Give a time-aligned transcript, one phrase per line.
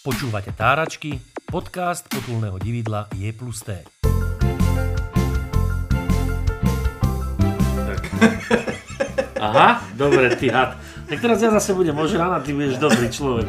[0.00, 3.84] Počúvate Táračky, podcast potulného dividla Je plus T.
[9.40, 10.76] Aha, dobre, ty had.
[11.08, 13.48] Tak teraz ja zase budem ožraná, ty budeš dobrý človek.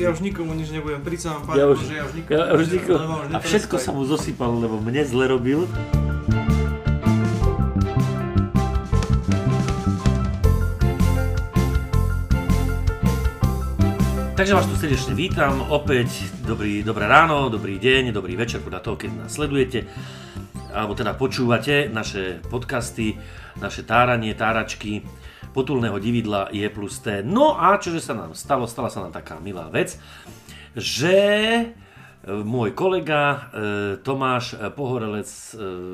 [0.00, 2.52] Ja už nikomu nič nebudem, príď sa vám Ja už, že ja už nikomu ja
[2.56, 5.68] už nič niko, nebudem, lebo a všetko sa mu zosypalo, lebo mne zle robil.
[14.40, 18.96] Takže vás tu srdečne vítam, opäť dobrý, dobré ráno, dobrý deň, dobrý večer podľa toho,
[18.96, 19.84] keď nás sledujete
[20.72, 23.20] alebo teda počúvate naše podcasty,
[23.60, 25.04] naše táranie, táračky
[25.52, 27.20] potulného dividla je plus T.
[27.20, 28.64] No a čože sa nám stalo?
[28.64, 30.00] Stala sa nám taká milá vec,
[30.72, 31.20] že
[31.60, 31.64] e,
[32.24, 33.38] môj kolega e,
[34.00, 35.44] Tomáš Pohorelec e,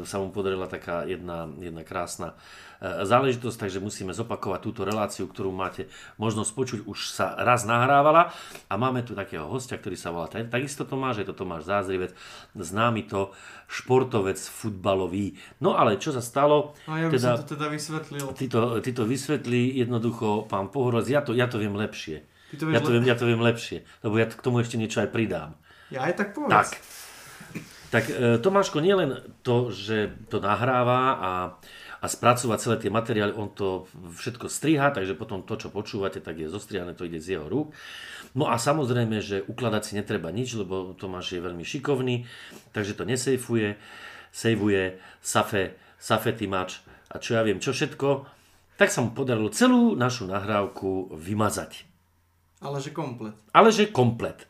[0.06, 2.38] sa mu podarila taká jedna, jedna krásna
[2.82, 5.88] záležitosť, takže musíme zopakovať túto reláciu, ktorú máte
[6.20, 8.30] možnosť počuť, už sa raz nahrávala
[8.68, 12.12] a máme tu takého hostia, ktorý sa volá tak- takisto Tomáš, je to Tomáš Zázrivec,
[12.52, 13.32] známy to
[13.66, 15.34] športovec futbalový.
[15.58, 16.76] No ale čo sa stalo?
[16.86, 18.26] No ja by som to teda vysvetlil.
[18.36, 22.22] Ty to, ty to vysvetlí jednoducho, pán Pohorelec, ja to, ja to viem lepšie.
[22.52, 25.02] Ty to Ja to, viem, ja to viem lepšie, lebo ja k tomu ešte niečo
[25.02, 25.58] aj pridám.
[25.90, 26.54] Ja aj tak povedz.
[26.54, 26.68] Tak.
[27.86, 29.14] Tak e, Tomáško nielen
[29.46, 31.30] to, že to nahráva a,
[32.06, 36.38] a spracúva celé tie materiály, on to všetko striha, takže potom to, čo počúvate, tak
[36.38, 37.74] je zostrihané, to ide z jeho rúk.
[38.38, 42.30] No a samozrejme, že ukladať si netreba nič, lebo Tomáš je veľmi šikovný,
[42.70, 43.74] takže to nesejfuje,
[44.30, 46.78] sejvuje, safe, safetimač
[47.10, 48.30] a čo ja viem, čo všetko.
[48.78, 51.88] Tak sa mu podarilo celú našu nahrávku vymazať
[52.62, 53.34] Ale že komplet.
[53.50, 54.46] ale že komplet.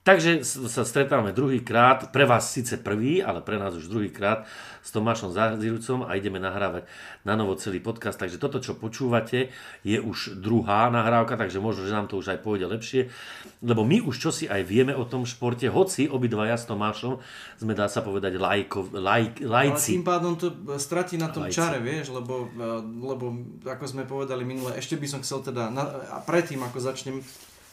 [0.00, 4.48] Takže sa stretávame druhýkrát, pre vás síce prvý, ale pre nás už druhýkrát
[4.80, 6.88] s Tomášom Zázirúcom a ideme nahrávať
[7.28, 8.16] na novo celý podcast.
[8.16, 9.52] Takže toto, čo počúvate,
[9.84, 13.12] je už druhá nahrávka, takže možno, že nám to už aj pôjde lepšie,
[13.60, 17.20] lebo my už čosi aj vieme o tom športe, hoci obidvaja s Tomášom
[17.60, 20.00] sme, dá sa povedať, lajko, laj, Ale lajci.
[20.00, 20.48] tým pádom to
[20.80, 21.60] stratí na tom Lajci.
[21.60, 23.36] čare, vieš, lebo, e, lebo
[23.68, 27.20] ako sme povedali minule, ešte by som chcel teda, na, a predtým ako začnem,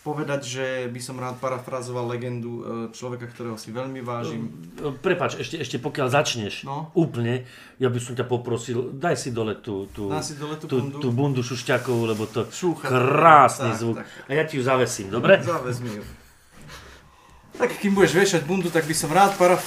[0.07, 2.62] povedať, že by som rád parafrazoval legendu e,
[2.95, 4.47] človeka, ktorého si veľmi vážim.
[5.03, 6.88] Prepač, ešte, ešte pokiaľ začneš No.
[6.95, 7.44] úplne,
[7.75, 10.97] ja by som ťa poprosil, daj si dole tú, tú, si dole tú tú, bundu.
[11.03, 12.88] tú bundu šušťakovú, lebo to Šúcha.
[12.88, 13.95] krásny Tak, zvuk.
[14.00, 14.07] tak.
[14.07, 15.44] A ja ti ju zavesím, dobre?
[15.84, 16.03] Mi ju.
[17.57, 19.59] Tak kým budeš viešať bundu, tak by som rád paraf...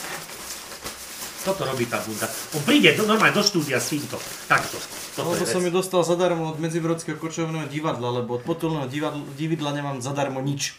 [1.45, 2.29] Toto robí tá bunda.
[2.55, 4.17] On príde do, normálne do štúdia s týmto.
[4.47, 4.77] Takto.
[5.17, 8.87] Toto Lebo je som ju dostal zadarmo od Medzibrodského kočovného divadla, lebo od potulného
[9.35, 10.79] divadla, nemám zadarmo nič.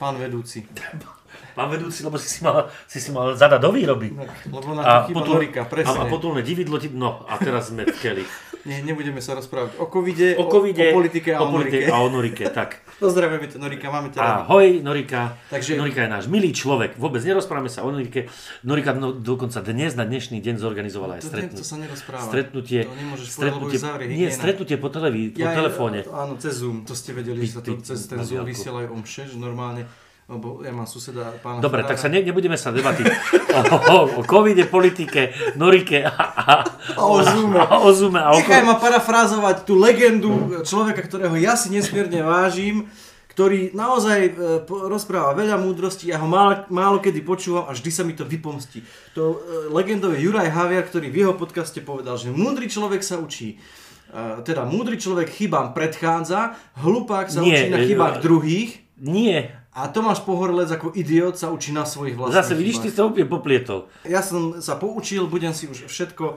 [0.00, 0.66] Pán vedúci.
[1.52, 4.10] Pán vedúci, lebo si si mal, si si mal zadať do výroby.
[4.48, 6.08] Lebo na to chyba Norika, a, a presne.
[6.08, 6.88] potulné dividlo ti...
[6.90, 8.24] No, a teraz sme v keli.
[8.62, 11.98] Nie, nebudeme sa rozprávať o covide, O covide, o, politike a o, o, politike a
[11.98, 12.78] o Norike, tak.
[13.02, 14.22] Pozdravujeme ťa Norika, máme radi.
[14.22, 15.34] Ahoj, Norika.
[15.50, 16.94] Takže- Norika je náš milý človek.
[16.96, 18.30] Vôbec nerozprávame sa o Norike.
[18.62, 21.64] Norika no, dokonca dnes na dnešný deň zorganizovala aj To, to stretnutie.
[21.64, 22.22] sa nerozpráva.
[22.24, 26.06] Stretnutie, To nemôžeš povedať, stretnutie, zavrie nie, stretnutie po, televí, po Ja- telefóne.
[26.06, 29.26] Áno, cez Zoom, to ste vedeli, že sa to cez ten na Zoom vysielajú omše,
[29.26, 29.82] že normálne,
[30.32, 33.06] lebo ja mám suseda pána Dobre, tak sa ne, nebudeme sa debatiť
[33.52, 36.52] o, o, o covide, politike, Norike a, a,
[36.96, 37.60] A o Zoome.
[37.60, 42.88] a, o a o, Nechaj ma parafrázovať tú legendu človeka, ktorého ja si nesmierne vážim,
[43.32, 44.32] ktorý naozaj e,
[44.68, 48.84] rozpráva veľa múdrosti, ja ho málo, málo kedy počúvam a vždy sa mi to vypomstí.
[49.16, 49.36] To e,
[49.72, 53.56] legendou je Juraj Haviar, ktorý v jeho podcaste povedal, že múdry človek sa učí.
[53.56, 58.84] E, teda múdry človek chybám predchádza, hlupák sa Nie, učí na chybách druhých.
[59.00, 62.96] Nie, a Tomáš Pohorlec ako idiot sa učí na svojich vlastných zase vidíš, ty chybách.
[62.96, 63.80] sa úplne poplietol.
[64.04, 66.36] Ja som sa poučil, budem si už všetko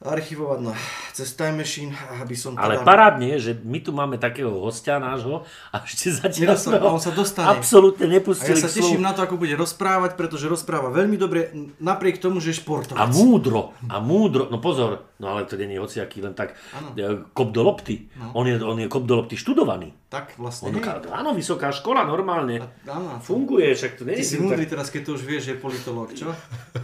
[0.00, 0.72] archivovať na
[1.12, 1.92] cez Time Machine,
[2.24, 2.88] aby som Ale teda...
[2.88, 7.12] parádne že my tu máme takého hostia nášho a ešte zatiaľ sme ho on sa
[7.12, 7.52] dostane.
[7.52, 9.04] absolútne A ja nepustili sa teším slovu.
[9.04, 12.96] na to, ako bude rozprávať, pretože rozpráva veľmi dobre, napriek tomu, že je športovec.
[12.96, 16.90] A múdro, a múdro, no pozor, no ale to nie je hociaký len tak Áno.
[16.92, 18.08] e, kop do lopty.
[18.32, 19.92] On, je, on je kop do lopty študovaný.
[20.08, 21.06] Tak vlastne On, hej.
[21.06, 22.58] áno, vysoká škola, normálne.
[22.82, 23.20] Áno.
[23.20, 25.58] Funguje, však to nie Ty je si múdry teraz, keď to už vieš, že je
[25.58, 26.34] politológ, čo?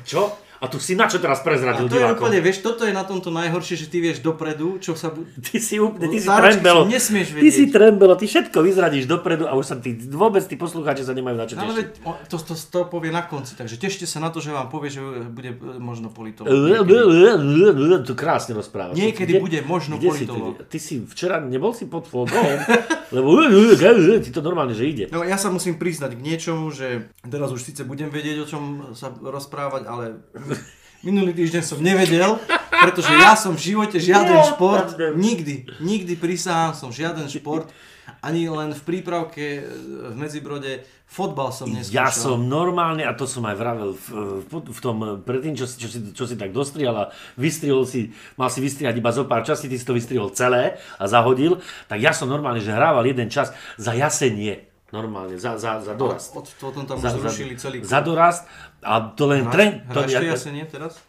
[0.05, 0.23] Čo?
[0.57, 2.17] A tu si na čo teraz A prezradil to je divákom?
[2.23, 5.11] úplne, vieš, toto je na tomto najhoršie, že ty vieš dopredu, čo sa...
[5.11, 6.89] Bu- Ty si úplne, ty si trembelo.
[6.89, 7.75] nesmieš Ty si vedieť.
[7.75, 11.45] trembelo, ty všetko vyzradíš dopredu a už sa ty, vôbec tí poslucháči sa nemajú na
[11.45, 11.77] čo Ale tešiť.
[11.77, 14.71] veď, o, to, to, to povie na konci, takže tešte sa na to, že vám
[14.71, 16.49] povie, že bude e, možno politológ.
[18.27, 18.99] Krásne rozprávaš.
[18.99, 20.67] Niekedy Kde- bude možno kde si politológ.
[20.67, 22.43] ty, ty si včera nebol si pod flogom,
[23.15, 23.39] lebo
[24.19, 25.05] ti to normálne, že ide.
[25.15, 28.63] No ja sa musím priznať k niečomu, že teraz už síce budem vedieť, o čom
[28.99, 30.05] sa rozprávať, ale
[31.07, 32.35] Minulý týždeň som nevedel,
[32.83, 37.71] pretože ja som v živote žiaden šport, nikdy, nikdy prisahám som žiaden šport,
[38.23, 39.63] ani len v prípravke e,
[40.11, 41.95] v Medzibrode, fotbal som neskúšal.
[41.95, 44.07] Ja som normálne, a to som aj vravel v,
[44.43, 47.05] v, v tom eh, predtým, čo, si- čo, si, čo si tak dostrial a
[47.39, 51.05] vystrihol si, mal si vystrihať iba zo pár časí, ty si to vystrihol celé a
[51.07, 54.67] zahodil, tak ja som normálne, že hrával jeden čas za jasenie.
[54.91, 56.31] Normálne, za, za, za dorast.
[56.31, 58.47] Od, potom tam Za, zrušili celý za dorast
[58.83, 59.83] a to len tren...
[59.91, 61.03] To, Hráš ja, jasenie teraz?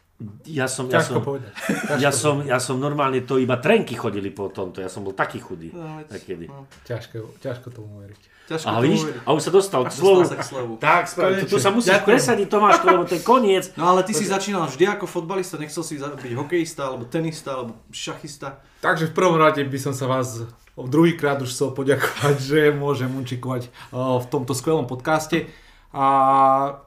[0.49, 1.53] Ja, som, ja, som, povedať.
[2.03, 5.37] ja, som, ja som normálne, to iba trenky chodili po tomto, ja som bol taký
[5.37, 5.69] chudý.
[5.69, 6.49] No, Takedy.
[6.49, 6.65] no.
[6.89, 8.21] Ťažko, ťažko tomu veriť.
[8.49, 9.21] Ťažko A tomu vidíš, veriť.
[9.21, 10.21] a už sa dostal k Dostal slovu.
[10.25, 10.73] sa k slovu.
[10.81, 12.09] Tak, správne, to, to sa musíš Ďakujem.
[12.17, 13.63] presadiť Tomáš, lebo to je koniec.
[13.77, 17.77] No ale ty si začínal vždy ako fotbalista, nechcel si byť hokejista, alebo tenista, alebo
[17.93, 18.57] šachista.
[18.81, 23.69] Takže v prvom rade by som sa vás druhýkrát už chcel poďakovať, že môžem účikovať
[23.93, 25.45] v tomto skvelom podcaste.
[25.93, 26.05] A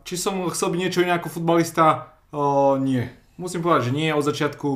[0.02, 2.14] či som chcel byť niečo iné ako futbalista?
[2.30, 3.19] O, nie.
[3.40, 4.68] Musím povedať, že nie od začiatku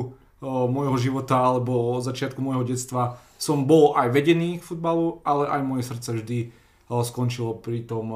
[0.45, 5.61] môjho života alebo od začiatku môjho detstva som bol aj vedený k futbalu, ale aj
[5.61, 6.39] moje srdce vždy
[6.87, 8.09] skončilo pri, tom,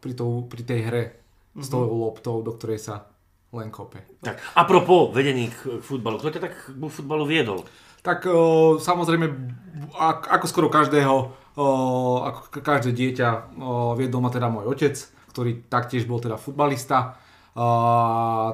[0.00, 1.04] pri, tou, pri tej hre
[1.58, 3.10] s tou loptou, do ktorej sa
[3.50, 3.98] len kope.
[4.22, 7.66] Tak, apropo vedení k futbalu, kto ťa tak k futbalu viedol?
[8.00, 8.24] Tak
[8.80, 9.26] samozrejme,
[9.98, 11.14] ak, ako skoro každého,
[12.24, 13.28] ako každé dieťa,
[13.98, 14.96] viedol ma teda môj otec,
[15.34, 17.18] ktorý taktiež bol teda futbalista.
[17.60, 17.68] A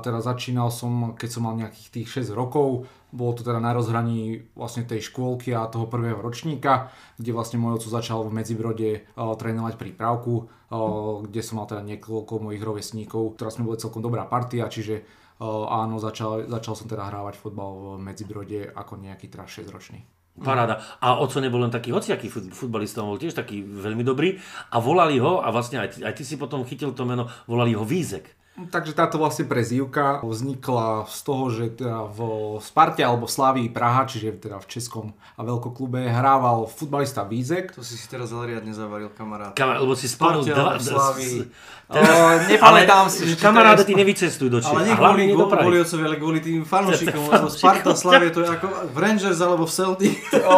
[0.02, 4.50] teda začínal som, keď som mal nejakých tých 6 rokov, bolo to teda na rozhraní
[4.58, 9.30] vlastne tej škôlky a toho prvého ročníka, kde vlastne môj otec začal v Medzibrode o,
[9.38, 10.78] trénovať prípravku, o,
[11.22, 15.06] kde som mal teda niekoľko mojich rovesníkov, ktorá sme boli celkom dobrá partia, čiže
[15.38, 20.02] o, áno, začal, začal som teda hrávať fotbal v Medzibrode ako nejaký teda 6 ročný.
[20.36, 20.82] Paráda.
[21.00, 24.36] A oco nebol len taký hociaký fut- futbalista, on bol tiež taký veľmi dobrý.
[24.74, 27.72] A volali ho, a vlastne aj, ty- aj ty si potom chytil to meno, volali
[27.72, 28.36] ho Vízek.
[28.56, 32.20] Takže táto vlastne prezývka vznikla z toho, že teda v
[32.64, 35.06] Sparte alebo Slavii Praha, čiže teda v českom
[35.36, 37.76] a veľkoklube hrával futbalista Vízek.
[37.76, 39.52] To si si teraz ale riadne zavaril, kamarát.
[39.52, 40.80] Kam, lebo si Spartia, dva...
[40.80, 41.44] Slavii.
[42.56, 44.72] Nepamätám si, že je- ty nevycestuj do Čiech.
[44.72, 44.88] Ale
[45.20, 49.38] nie kvôli, otcovi, ale kvôli tým fanúšikom, lebo Sparta Slavie to je ako v Rangers
[49.44, 50.16] alebo v Celtic.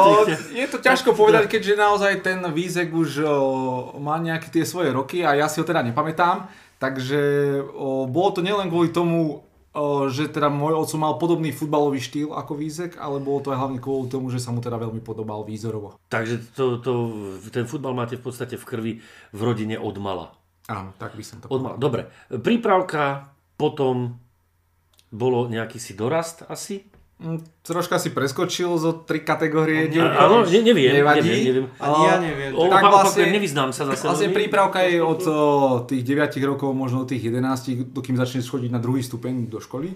[0.59, 3.27] Je to ťažko povedať, keďže naozaj ten Vízek už
[3.99, 6.68] má nejaké tie svoje roky a ja si ho teda nepamätám.
[6.79, 7.21] Takže
[7.75, 9.43] o, bolo to nielen kvôli tomu,
[9.75, 13.59] o, že teda môj oco mal podobný futbalový štýl ako Vízek, ale bolo to aj
[13.59, 15.99] hlavne kvôli tomu, že sa mu teda veľmi podobal výzorovo.
[16.09, 16.93] Takže to, to,
[17.51, 18.93] ten futbal máte v podstate v krvi
[19.35, 20.33] v rodine od mala.
[20.69, 21.77] Áno, tak by som to Od mala.
[21.81, 22.09] Dobre.
[22.29, 24.21] Prípravka, potom
[25.09, 26.85] bolo nejaký si dorast asi?
[27.19, 29.91] Mm, Troška si preskočil zo tri kategórie.
[29.91, 30.07] Neviem.
[30.07, 31.27] Áno, ne, neviem, Nevadí.
[31.27, 31.67] neviem, neviem.
[31.77, 32.51] Ani ja neviem.
[32.55, 34.07] O, Tak vlastne- nevyznám sa zase.
[34.07, 34.39] Vlastne veľmi.
[34.39, 35.37] prípravka je od o,
[35.83, 39.91] tých 9 rokov, možno od tých 11, dokým začneš chodiť na druhý stupeň do školy.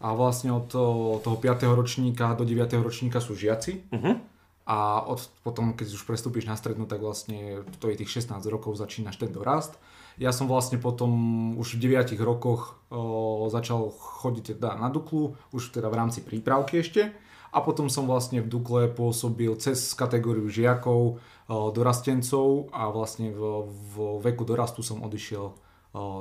[0.00, 0.84] A vlastne od o,
[1.20, 1.68] toho 5.
[1.70, 2.64] ročníka do 9.
[2.80, 3.92] ročníka sú žiaci.
[3.92, 4.32] Mhm.
[4.62, 8.78] A od, potom, keď už prestúpiš na strednú, tak vlastne to je tých 16 rokov,
[8.78, 9.76] začínaš ten dorast.
[10.20, 11.10] Ja som vlastne potom
[11.56, 16.80] už v 9 rokoch o, začal chodiť teda na Duklu, už teda v rámci prípravky
[16.84, 17.12] ešte.
[17.52, 23.68] A potom som vlastne v Dukle pôsobil cez kategóriu žiakov, o, dorastencov a vlastne v,
[23.68, 25.52] v veku dorastu som odišiel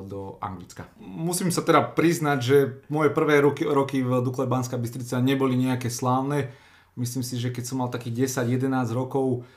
[0.03, 0.91] do Anglicka.
[0.99, 2.57] Musím sa teda priznať, že
[2.91, 6.51] moje prvé roky, roky v Dukle Banská Bystrica neboli nejaké slávne.
[6.99, 9.47] Myslím si, že keď som mal takých 10-11 rokov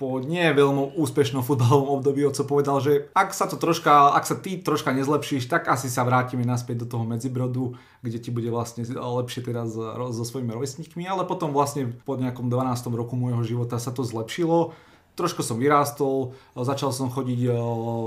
[0.00, 4.40] po nie veľmi úspešnom futbalovom období, oco povedal, že ak sa to troška, ak sa
[4.40, 8.88] ty troška nezlepšíš, tak asi sa vrátime naspäť do toho medzibrodu, kde ti bude vlastne
[8.88, 12.80] lepšie teraz so svojimi rovesníkmi, ale potom vlastne po nejakom 12.
[12.96, 14.72] roku môjho života sa to zlepšilo.
[15.12, 17.52] Trošku som vyrástol, začal som chodiť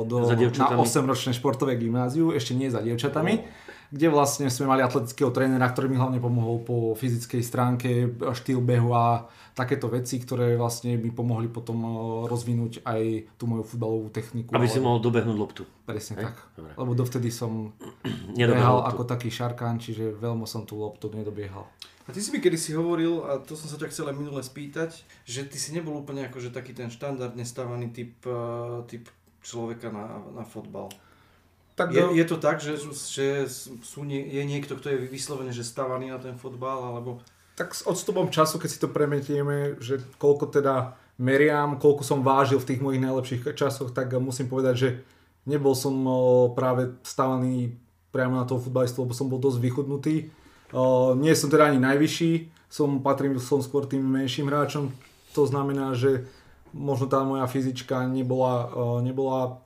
[0.10, 0.82] do, na dievčatami.
[0.82, 3.46] 8-ročné športové gymnáziu, ešte nie za dievčatami
[3.90, 7.90] kde vlastne sme mali atletického trénera, ktorý mi hlavne pomohol po fyzickej stránke,
[8.34, 11.92] štýl behu a takéto veci, ktoré vlastne mi pomohli potom eh,
[12.28, 13.02] rozvinúť aj
[13.40, 14.52] tú moju futbalovú techniku.
[14.52, 15.64] Aby si mohol dobehnúť loptu.
[15.88, 16.36] Presne Hej, tak.
[16.60, 16.72] dobre.
[16.76, 17.72] Lebo dovtedy som
[18.36, 18.90] behal loptu.
[18.92, 21.66] ako taký šarkán, čiže veľmi som tú loptu nedobiehal.
[22.06, 24.38] A ty si mi kedy si hovoril, a to som sa ťa chcel aj minule
[24.44, 24.94] spýtať,
[25.26, 29.08] že ty si nebol úplne akože taký ten štandardne stávaný typ, eh, typ
[29.40, 30.92] človeka na, na fotbal.
[31.76, 32.80] Tak Je, je to tak, že,
[33.12, 33.52] že
[33.84, 37.20] sú nie, je niekto, kto je vyslovene že stávaný na ten fotbal, alebo...
[37.60, 42.60] tak s odstupom času, keď si to premetieme, že koľko teda meriam, koľko som vážil
[42.64, 44.90] v tých mojich najlepších časoch, tak musím povedať, že
[45.48, 45.96] nebol som
[46.56, 47.76] práve stávaný
[48.12, 50.32] priamo na toho futbalistu, lebo som bol dosť vychudnutý.
[51.20, 52.32] Nie som teda ani najvyšší,
[52.72, 54.92] som patrím som skôr tým menším hráčom.
[55.36, 56.28] To znamená, že
[56.76, 59.64] možno tá moja fyzička nebola, nebola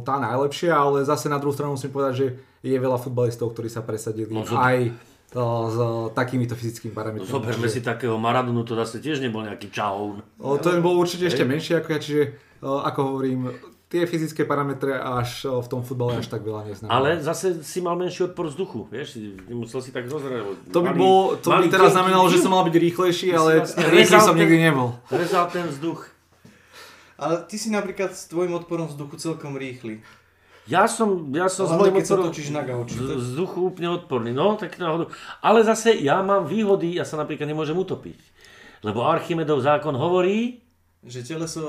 [0.00, 2.26] tá najlepšia, ale zase na druhú stranu musím povedať, že
[2.60, 4.88] je veľa futbalistov, ktorí sa presadili No, no, aj
[5.32, 5.76] o, s
[6.12, 7.28] takýmito fyzickými No, parametrami.
[7.28, 10.24] zoberme Čiže- si takého Maradonu, to zase tiež nebol nejaký čahoun.
[10.38, 12.22] O, ten bol určite ešte menší ako ja, čiže
[12.60, 13.52] o, ako hovorím,
[13.90, 16.94] tie fyzické parametre až v tom futbale až tak veľa neznamená.
[16.94, 19.18] Ale zase si mal menší odpor vzduchu, vieš,
[19.50, 20.46] musel si tak rozrať.
[20.70, 24.18] to by, bol, to by teraz znamenalo, že som mal byť rýchlejší, ale vlastne rýchly
[24.20, 24.94] som nikdy nebol.
[25.10, 26.06] Rezal ten vzduch.
[27.20, 30.00] Ale ty si napríklad s tvojim odporom vzduchu celkom rýchly.
[30.64, 32.96] Ja som, ja som Hlavne keď sa odporom točíš na gauči.
[32.96, 34.32] z- vzduchu úplne odporný.
[34.32, 35.12] No, tak náhodou.
[35.44, 38.16] Ale zase ja mám výhody, ja sa napríklad nemôžem utopiť.
[38.80, 40.64] Lebo Archimedov zákon hovorí,
[41.00, 41.62] Že teleso...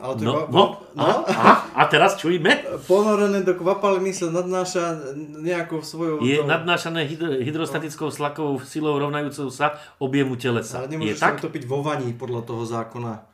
[0.00, 0.64] Ale to no, va- no,
[0.96, 1.04] no?
[1.28, 5.12] a, a, a teraz čujme, ponorené do kvapaliny sa nadnáša
[5.44, 6.24] nejakou svojou...
[6.24, 10.80] je tou- nadnášané hydro, hydrostatickou slakovou silou rovnajúcou sa objemu telesa.
[10.80, 13.29] Ale nemôžeš sa utopiť vo vaní podľa toho zákona.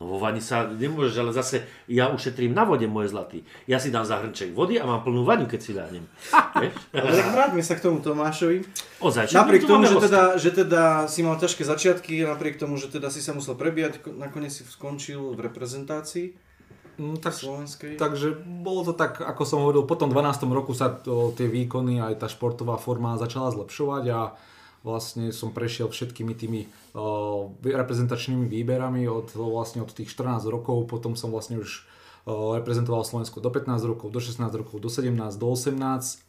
[0.00, 3.44] No vo vani sa nemôžeš, ale zase ja ušetrím na vode, môj zlatý.
[3.64, 6.08] Ja si dám zahrnček vody a mám plnú vaňu, keď si dánem.
[7.30, 8.64] Vráťme sa k tomu Tomášovi.
[8.98, 13.08] Ozaj, Napriek tomu, že teda, že teda si mal ťažké začiatky, napriek tomu, že teda
[13.08, 16.48] si sa musel prebíjať, ko- nakoniec si skončil v reprezentácii
[16.96, 17.96] No, tak, slovenskej.
[17.96, 20.20] takže bolo to tak, ako som hovoril, po tom 12.
[20.50, 24.20] roku sa to, tie výkony, aj tá športová forma začala zlepšovať a
[24.80, 26.60] vlastne som prešiel všetkými tými
[26.96, 31.84] uh, reprezentačnými výberami od, vlastne od tých 14 rokov, potom som vlastne už
[32.26, 35.76] uh, reprezentoval Slovensko do 15 rokov, do 16 rokov, do 17, do 18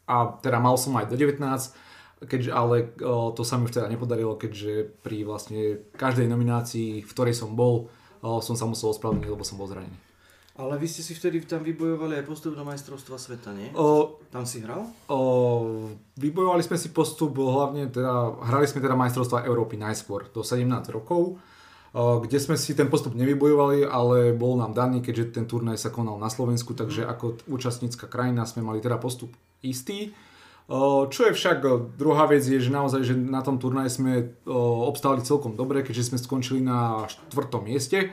[0.08, 1.40] a teda mal som aj do 19,
[2.28, 7.12] keďže, ale uh, to sa mi už teda nepodarilo, keďže pri vlastne každej nominácii, v
[7.12, 7.88] ktorej som bol,
[8.22, 10.11] som sa musel ospravedlniť, lebo som bol zranený.
[10.62, 13.74] Ale vy ste si vtedy tam vybojovali aj postup do majstrovstva sveta, nie?
[13.74, 14.86] O, Tam si hral?
[15.10, 15.18] o,
[16.22, 21.42] vybojovali sme si postup, hlavne teda, hrali sme teda majstrovstvá Európy najskôr, do 17 rokov,
[21.98, 25.90] o, kde sme si ten postup nevybojovali, ale bol nám daný, keďže ten turnaj sa
[25.90, 29.34] konal na Slovensku, takže ako účastnícka krajina sme mali teda postup
[29.66, 30.14] istý.
[31.12, 31.58] Čo je však
[32.00, 34.12] druhá vec je, že naozaj, že na tom turnaji sme
[34.88, 38.08] obstáli celkom dobre, keďže sme skončili na štvrtom mieste.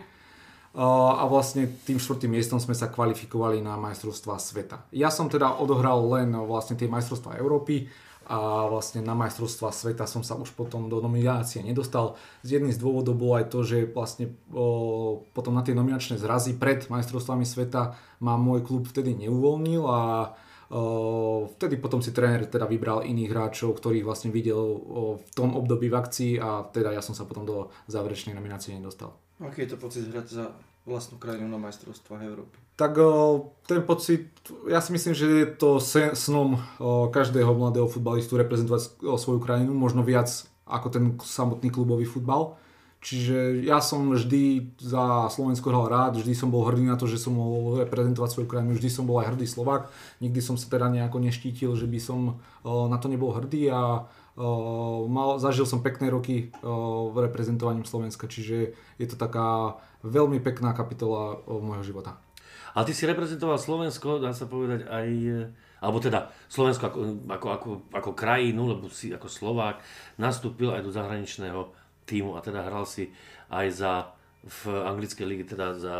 [0.79, 4.87] A vlastne tým štvrtým miestom sme sa kvalifikovali na majstrovstvá sveta.
[4.95, 7.91] Ja som teda odohral len vlastne tie majstrovstvá Európy
[8.31, 12.15] a vlastne na majstrovstvá sveta som sa už potom do nominácie nedostal.
[12.45, 16.55] Z jedným z dôvodov bolo aj to, že vlastne o, potom na tie nominačné zrazy
[16.55, 20.01] pred majstrovstvami sveta ma môj klub vtedy neuvoľnil a
[21.57, 24.61] vtedy potom si tréner teda vybral iných hráčov, ktorých vlastne videl
[25.17, 29.17] v tom období v akcii a teda ja som sa potom do záverečnej nominácie nedostal.
[29.41, 30.53] Aký je to pocit hrať za
[30.89, 32.57] vlastnú krajinu na majstrovstvách Európy?
[32.81, 32.97] Tak
[33.69, 34.33] ten pocit,
[34.65, 35.77] ja si myslím, že je to
[36.17, 36.57] snom
[37.13, 40.33] každého mladého futbalistu reprezentovať svoju krajinu, možno viac
[40.65, 42.57] ako ten samotný klubový futbal.
[42.99, 47.23] Čiže ja som vždy za Slovensko hral rád, vždy som bol hrdý na to, že
[47.23, 50.91] som mohol reprezentovať svoju krajinu, vždy som bol aj hrdý Slovak, nikdy som sa teda
[50.91, 54.11] nejako neštítil, že by som na to nebol hrdý a
[55.11, 60.71] mal, zažil som pekné roky o, v reprezentovaním Slovenska, čiže je to taká veľmi pekná
[60.73, 62.23] kapitola o, môjho života.
[62.77, 65.39] Ale ty si reprezentoval Slovensko, dá sa povedať aj, e,
[65.83, 69.83] alebo teda Slovensko ako, ako, ako, ako krajinu, lebo si ako Slovák
[70.23, 71.75] nastúpil aj do zahraničného
[72.07, 73.11] týmu a teda hral si
[73.51, 73.93] aj za
[74.47, 75.97] v anglickej lige, teda za...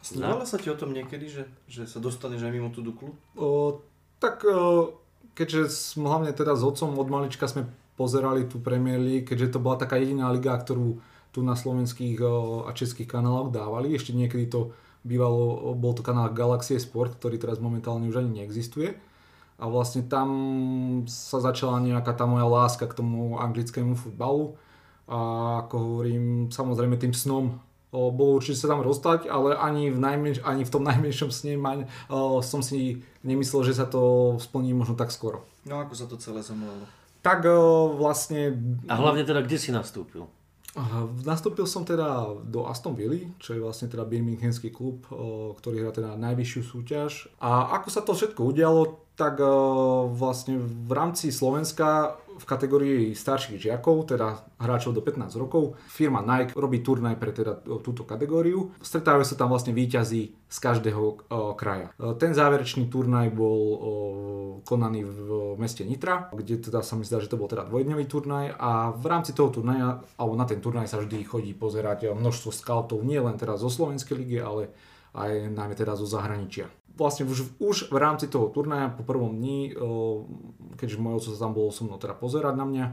[0.00, 3.12] Snívalo sa ti o tom niekedy, že, že sa dostaneš aj mimo tú Duklu?
[3.36, 3.82] O,
[4.22, 4.96] tak o,
[5.34, 7.68] keďže som hlavne teda s otcom od malička sme
[8.00, 10.96] pozerali tú Premier League, keďže to bola taká jediná liga, ktorú
[11.36, 13.92] tu na slovenských o, a českých kanáloch dávali.
[13.92, 14.72] Ešte niekedy to
[15.04, 18.96] bývalo, o, bol to kanál Galaxie Sport, ktorý teraz momentálne už ani neexistuje.
[19.60, 20.28] A vlastne tam
[21.04, 24.56] sa začala nejaká tá moja láska k tomu anglickému futbalu.
[25.04, 25.18] A
[25.68, 27.60] ako hovorím, samozrejme tým snom
[27.92, 31.60] o, bolo určite sa tam rozstať, ale ani v, najmenš, ani v tom najmenšom sne
[31.60, 31.84] ma,
[32.40, 35.44] som si nemyslel, že sa to splní možno tak skoro.
[35.68, 36.88] No ako sa to celé zamlelo?
[37.20, 38.56] Tak o, vlastne
[38.88, 40.24] A hlavne teda, kde si nastúpil?
[41.26, 45.90] Nastúpil som teda do Aston Villa, čo je vlastne teda birminghamský klub, o, ktorý hrá
[45.90, 47.26] teda najvyššiu súťaž.
[47.42, 53.60] A ako sa to všetko udialo, tak o, vlastne v rámci Slovenska v kategórii starších
[53.60, 58.72] žiakov, teda hráčov do 15 rokov, firma Nike robí turnaj pre teda túto kategóriu.
[58.80, 61.92] Stretávajú sa tam vlastne výťazí z každého kraja.
[62.00, 63.60] O, ten záverečný turnaj bol
[64.64, 68.56] konaný v meste Nitra, kde teda sa mi zdá, že to bol teda dvojdňový turnaj
[68.56, 73.04] a v rámci toho turnaja, alebo na ten turnaj sa vždy chodí pozerať množstvo scoutov,
[73.04, 74.72] nie len teraz zo Slovenskej ligy, ale
[75.16, 76.70] aj najmä teda zo zahraničia.
[76.90, 79.72] Vlastne už, už v rámci toho turnaja po prvom dni,
[80.76, 82.86] keďže môj otec tam bol so mnou teda pozerať na mňa,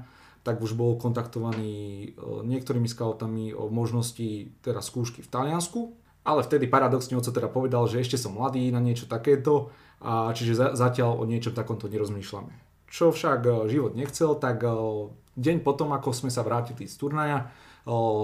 [0.48, 2.16] tak už bol kontaktovaný
[2.48, 5.92] niektorými scoutami o možnosti teda skúšky v Taliansku.
[6.28, 9.72] ale vtedy paradoxne oco teda povedal, že ešte som mladý na niečo takéto,
[10.04, 12.52] a čiže za, zatiaľ o niečom takomto nerozmýšľame.
[12.92, 14.60] Čo však život nechcel, tak
[15.40, 17.48] deň potom, ako sme sa vrátili z turnaja,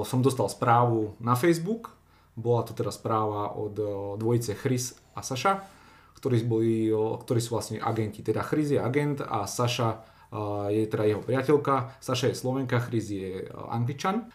[0.04, 1.96] som dostal správu na Facebook,
[2.34, 3.75] bola to teda správa od
[4.18, 5.62] dvojice Chris a Saša,
[6.18, 8.24] ktorí, boli, ktorí sú vlastne agenti.
[8.25, 10.10] Teda Chris je agent a Saša
[10.74, 12.02] je teda jeho priateľka.
[12.02, 14.34] Saša je Slovenka, Chris je Angličan.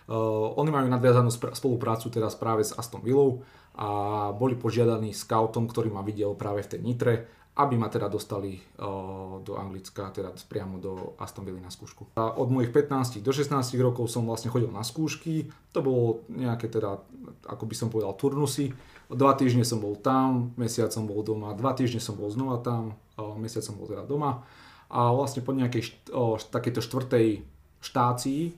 [0.54, 3.42] Oni majú nadviazanú spoluprácu teda práve s Aston Villou
[3.74, 7.14] a boli požiadaní scoutom, ktorý ma videl práve v tej Nitre,
[7.58, 12.14] aby ma teda dostali uh, do Anglicka, teda priamo do Aston Villa na skúšku.
[12.14, 16.70] A od mojich 15 do 16 rokov som vlastne chodil na skúšky, to bolo nejaké
[16.70, 17.02] teda,
[17.50, 18.70] ako by som povedal, turnusy.
[19.10, 22.94] Dva týždne som bol tam, mesiac som bol doma, dva týždne som bol znova tam,
[23.18, 24.46] uh, mesiac som bol teda doma.
[24.88, 27.42] A vlastne po nejakej št- uh, takejto štvrtej
[27.82, 28.54] štácii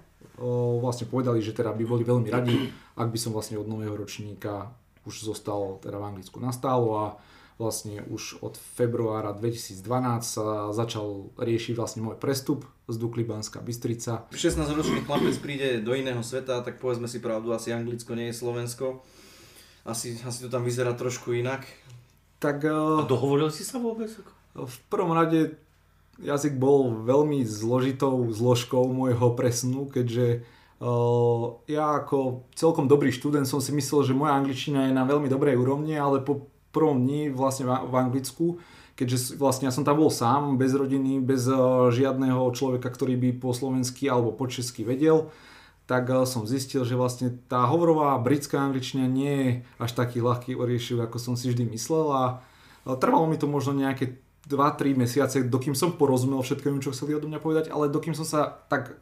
[0.80, 2.56] vlastne povedali, že teda by boli veľmi radi,
[2.96, 4.72] ak by som vlastne od nového ročníka
[5.04, 7.06] už zostal teda v Anglicku nastálo a
[7.60, 9.84] vlastne už od februára 2012
[10.24, 14.24] sa začal riešiť vlastne môj prestup z Dukly Banská Bystrica.
[14.32, 19.04] 16-ročný chlapec príde do iného sveta, tak povedzme si pravdu, asi Anglicko nie je Slovensko.
[19.84, 21.68] Asi, asi to tam vyzerá trošku inak.
[22.40, 24.08] Tak, a dohovoril si sa vôbec?
[24.56, 25.60] V prvom rade
[26.24, 30.48] jazyk bol veľmi zložitou zložkou môjho presunu, keďže
[30.80, 35.28] Uh, ja ako celkom dobrý študent som si myslel, že moja angličtina je na veľmi
[35.28, 38.58] dobrej úrovni, ale po prvom dni vlastne v Anglicku,
[38.94, 43.28] keďže vlastne ja som tam bol sám, bez rodiny, bez uh, žiadneho človeka, ktorý by
[43.40, 45.32] po slovensky alebo po česky vedel,
[45.88, 49.48] tak uh, som zistil, že vlastne tá hovorová britská angličtina nie je
[49.80, 52.22] až taký ľahký oriešiv, ako som si vždy myslel a
[53.00, 57.40] trvalo mi to možno nejaké 2-3 mesiace, dokým som porozumel všetkému, čo chceli odo mňa
[57.44, 58.96] povedať, ale dokým som sa tak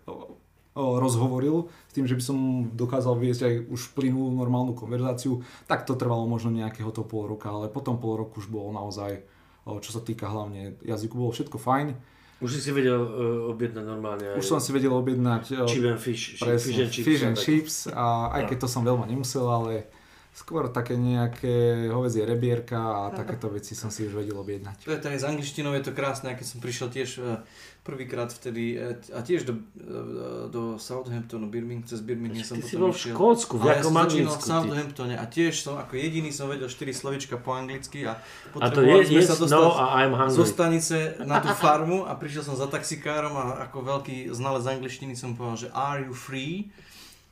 [0.79, 2.39] rozhovoril s tým, že by som
[2.71, 7.51] dokázal viesť aj už plynulú normálnu konverzáciu, tak to trvalo možno nejakého to pol roka,
[7.51, 9.27] ale potom pol roku už bolo naozaj,
[9.67, 11.99] čo sa týka hlavne jazyku, bolo všetko fajn.
[12.39, 14.39] Už si si vedel uh, objednať normálne.
[14.39, 15.59] Už som si vedel objednať...
[15.59, 17.07] Uh, Chip and fish, presne, fish and chips.
[17.11, 18.49] Fish and chips a aj no.
[18.55, 19.91] keď to som veľmi nemusel, ale
[20.39, 24.87] skôr také nejaké hovedzie rebierka a takéto veci som si už vedel objednať.
[24.87, 27.43] To je aj s angličtinou je to krásne, keď som prišiel tiež e,
[27.83, 32.95] prvýkrát vtedy e, a tiež do, e, do Southamptonu, Birmingham, cez Birmingham som potom bol
[32.95, 36.71] v Škótsku, v jakom ja som v Southamptone a tiež som ako jediný som vedel
[36.71, 38.15] 4 slovička po anglicky a
[38.55, 42.71] potrebovali sme sa dostať no, I'm zo stanice na tú farmu a prišiel som za
[42.71, 46.71] taxikárom a ako veľký znalec angličtiny som povedal, že are you free?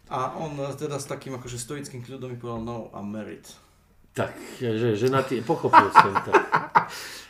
[0.07, 3.43] A on teda s takým akože stoickým kľudom mi povedal, no, I'm married.
[4.17, 6.33] Tak, že, že na tie, pochopil som to.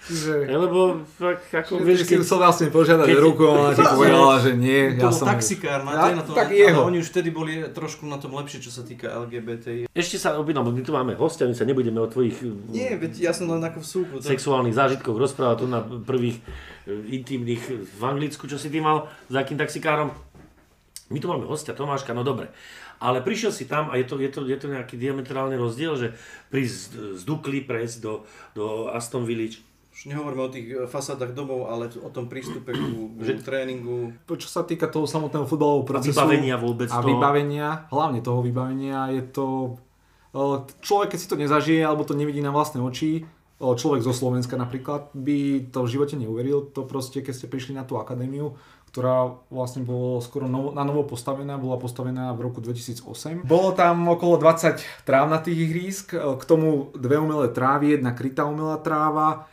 [0.06, 2.22] Že, lebo fakt, ako vieš, keď...
[2.22, 3.18] som vlastne požiadať keď...
[3.18, 4.94] ruku, a ti povedala, že nie.
[4.94, 5.26] To ja bol som...
[5.26, 6.86] taxikár, máte ja, na to, tak jeho.
[6.86, 9.90] oni už vtedy boli trošku na tom lepšie, čo sa týka LGBT.
[9.90, 12.38] Ešte sa objednám, my tu máme hostia, my sa nebudeme o tvojich
[12.70, 14.14] nie, veď ja som len ako v súku.
[14.22, 14.30] To...
[14.30, 19.42] Sexuálnych zážitkoch rozprávať tu na prvých eh, intimných v Anglicku, čo si ty mal, za
[19.42, 20.14] akým taxikárom.
[21.06, 22.50] My tu máme hostia Tomáška, no dobre.
[22.98, 26.08] Ale prišiel si tam a je to, je to, je to nejaký diametrálny rozdiel, že
[26.50, 28.26] prísť z Dukly, prejsť do,
[28.58, 29.62] do Aston Village.
[29.96, 34.12] Už nehovoríme o tých e, fasádach domov, ale o tom prístupe ku, že, tréningu.
[34.28, 36.12] Čo sa týka toho samotného futbalového procesu.
[36.12, 37.08] A vybavenia vôbec A toho.
[37.08, 39.46] vybavenia, hlavne toho vybavenia, je to...
[40.36, 44.12] E, človek, keď si to nezažije alebo to nevidí na vlastné oči, e, človek zo
[44.12, 46.68] Slovenska napríklad, by to v živote neuveril.
[46.76, 48.52] To proste, keď ste prišli na tú akadémiu,
[48.96, 53.44] ktorá vlastne bola skoro novo, na novo postavená, bola postavená v roku 2008.
[53.44, 59.52] Bolo tam okolo 20 trávnatých ihrísk, k tomu dve umelé trávy, jedna krytá umelá tráva,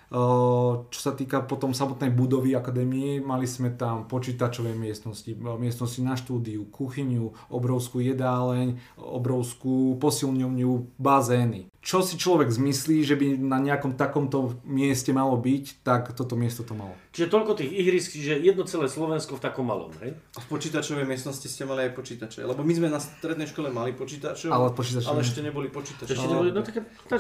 [0.93, 6.13] čo sa týka potom samotnej budovy akadémie, mali sme tam počítačové miestnosti, e, miestnosti na
[6.13, 13.99] štúdiu, kuchyňu, obrovskú jedáleň, obrovskú posilňovňu, bazény čo si človek zmyslí, že by na nejakom
[13.99, 16.95] takomto mieste malo byť, tak toto miesto to malo.
[17.11, 20.15] Čiže toľko tých ihrisk, že jedno celé Slovensko v takom malom, hej?
[20.15, 23.91] A v počítačovej miestnosti ste mali aj počítače, lebo my sme na strednej škole mali
[23.91, 26.07] počítačov, ale, ale ešte neboli počítače.
[26.07, 27.19] Ešte neboli, no tak, tak,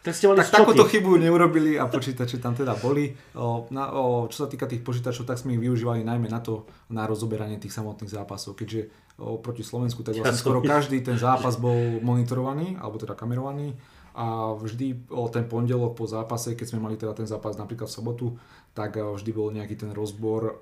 [0.00, 1.84] tak, ste mali Tak takúto chybu neurobili a
[2.28, 3.16] počítače tam teda boli.
[3.32, 6.68] O, na, o, čo sa týka tých počítačov, tak sme ich využívali najmä na to,
[6.92, 11.56] na rozoberanie tých samotných zápasov, keďže o, proti Slovensku, tak vlastne skoro každý ten zápas
[11.56, 13.72] bol monitorovaný, alebo teda kamerovaný
[14.18, 17.96] a vždy o ten pondelok po zápase, keď sme mali teda ten zápas napríklad v
[17.96, 18.26] sobotu,
[18.74, 20.58] tak vždy bol nejaký ten rozbor,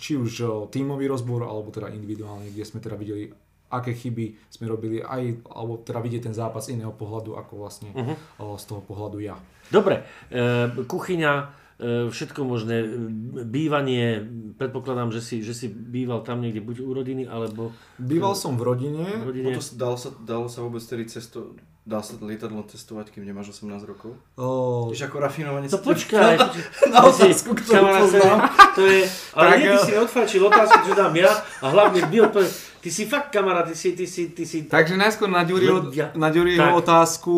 [0.00, 3.28] či už tímový rozbor, alebo teda individuálny, kde sme teda videli
[3.68, 8.56] aké chyby sme robili aj, alebo teda vidieť ten zápas iného pohľadu, ako vlastne uh-huh.
[8.56, 9.36] z toho pohľadu ja.
[9.68, 11.44] Dobre, e, kuchyňa, e,
[12.08, 12.88] všetko možné,
[13.44, 14.24] bývanie,
[14.56, 17.76] predpokladám, že si, že si býval tam niekde buď u rodiny, alebo...
[18.00, 19.04] Býval som v rodine.
[19.04, 19.52] V rodine.
[19.52, 21.54] Potom dalo sa, dalo sa vôbec tedy cesto,
[21.88, 24.12] Dá sa lietadlo testovať, kým nemáš 18 rokov?
[24.36, 26.36] O, Tiež ako rafinovanie To sa- počkaj.
[26.92, 28.38] Na otázku, ktorú to poznám.
[28.76, 29.80] To je, ale nie, ty jo.
[29.80, 32.52] si mi odfajčil otázku, čo dám ja a hlavne by odpovedal.
[32.78, 34.68] Ty si fakt kamarát, ty si, ty si, ty si...
[34.68, 37.34] Takže najskôr na Ďuriho, Ja- otázku,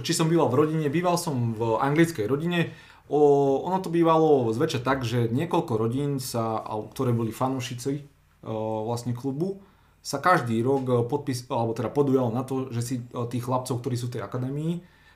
[0.00, 0.86] či som býval v rodine.
[0.88, 2.72] Býval som v anglickej rodine.
[3.06, 3.20] O,
[3.60, 8.06] ono to bývalo zväčša tak, že niekoľko rodín, sa, ktoré boli fanúšici
[8.40, 9.60] o, vlastne klubu,
[10.00, 13.80] sa každý rok o, podpis, alebo teda podujalo na to, že si o, tých chlapcov,
[13.84, 14.72] ktorí sú v tej akadémii,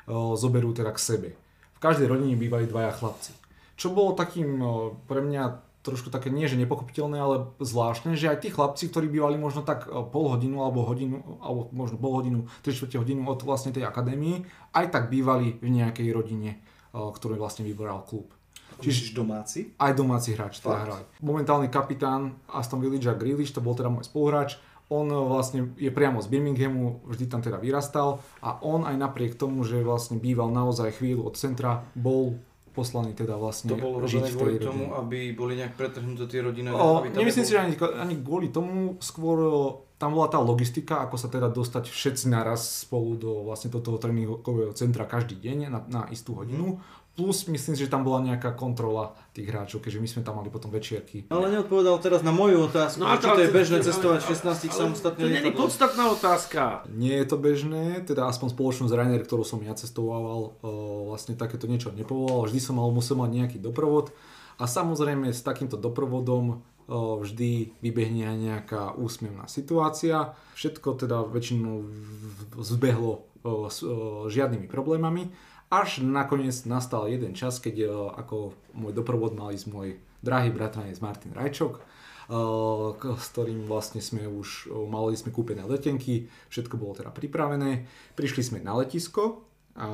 [0.09, 1.29] o, zoberú teda k sebe.
[1.75, 3.33] V každej rodine bývali dvaja chlapci.
[3.75, 4.63] Čo bolo takým
[5.11, 5.43] pre mňa
[5.85, 9.85] trošku také nie, že nepochopiteľné, ale zvláštne, že aj tí chlapci, ktorí bývali možno tak
[10.09, 14.49] pol hodinu alebo hodinu, alebo možno pol hodinu, 3 čtvrte hodinu od vlastne tej akadémii,
[14.73, 16.57] aj tak bývali v nejakej rodine,
[16.97, 18.33] ktorú vlastne vyberal klub.
[18.81, 19.77] Čiže domáci?
[19.77, 21.05] Aj domáci hráč teda hrali.
[21.21, 24.57] Momentálny kapitán Aston Villa Jack Grealish, to bol teda môj spoluhráč,
[24.95, 29.67] on vlastne je priamo z Birminghamu, vždy tam teda vyrastal a on aj napriek tomu,
[29.67, 32.39] že vlastne býval naozaj chvíľu od centra, bol
[32.71, 34.67] poslaný teda vlastne To bolo robené kvôli rodine.
[34.67, 36.75] tomu, aby boli nejak pretrhnuté tie rodiny.
[36.75, 39.39] O, aby nemyslím si, nebolo- že ani, ani kvôli tomu, skôr
[39.95, 43.95] tam bola tá logistika, ako sa teda dostať všetci naraz spolu do vlastne do toho
[43.95, 46.83] tréningového centra každý deň na, na istú hodinu.
[47.15, 50.67] Plus myslím že tam bola nejaká kontrola tých hráčov, keďže my sme tam mali potom
[50.69, 51.27] večierky.
[51.29, 54.35] Ale neodpovedal teraz na moju otázku, No čo to je bežné to- cestovať v ale-
[54.35, 56.83] 16 ale samostatne To nie je podstatná otázka.
[56.91, 60.71] Nie je to bežné, teda aspoň spoločnosť Ryanair, ktorú som ja cestoval, o,
[61.07, 62.47] vlastne takéto niečo nepovoloval.
[62.47, 64.11] Vždy som mal, musel mať nejaký doprovod
[64.57, 70.35] a samozrejme s takýmto doprovodom o, vždy vybehne aj nejaká úsmevná situácia.
[70.53, 71.87] Všetko teda väčšinou
[72.59, 73.87] zbehlo o, s
[74.29, 75.31] žiadnymi problémami.
[75.75, 81.03] Až nakoniec nastal jeden čas, keď o, ako môj doprovod mal ísť môj drahý bratranec
[81.03, 81.83] Martin Rajčok,
[82.95, 87.91] k- s ktorým vlastne sme už o, mali sme kúpené letenky, všetko bolo teda pripravené.
[88.15, 89.43] Prišli sme na letisko
[89.75, 89.91] a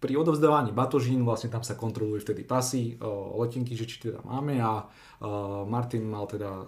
[0.00, 2.96] pri odovzdávaní batožín vlastne tam sa kontrolujú vtedy pasy,
[3.36, 4.88] letenky, že či teda máme a
[5.68, 6.64] Martin mal teda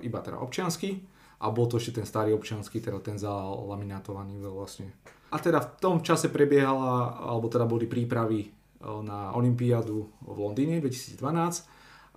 [0.00, 1.04] iba teda občiansky
[1.38, 4.90] a bol to ešte ten starý občiansky, teda ten zalaminátovaný vlastne.
[5.30, 8.48] A teda v tom čase prebiehala, alebo teda boli prípravy
[8.82, 11.20] o, na Olympiádu v Londýne 2012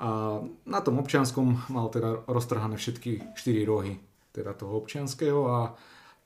[0.02, 4.02] a na tom občianskom mal teda roztrhané všetky štyri rohy
[4.34, 5.76] teda toho občianského a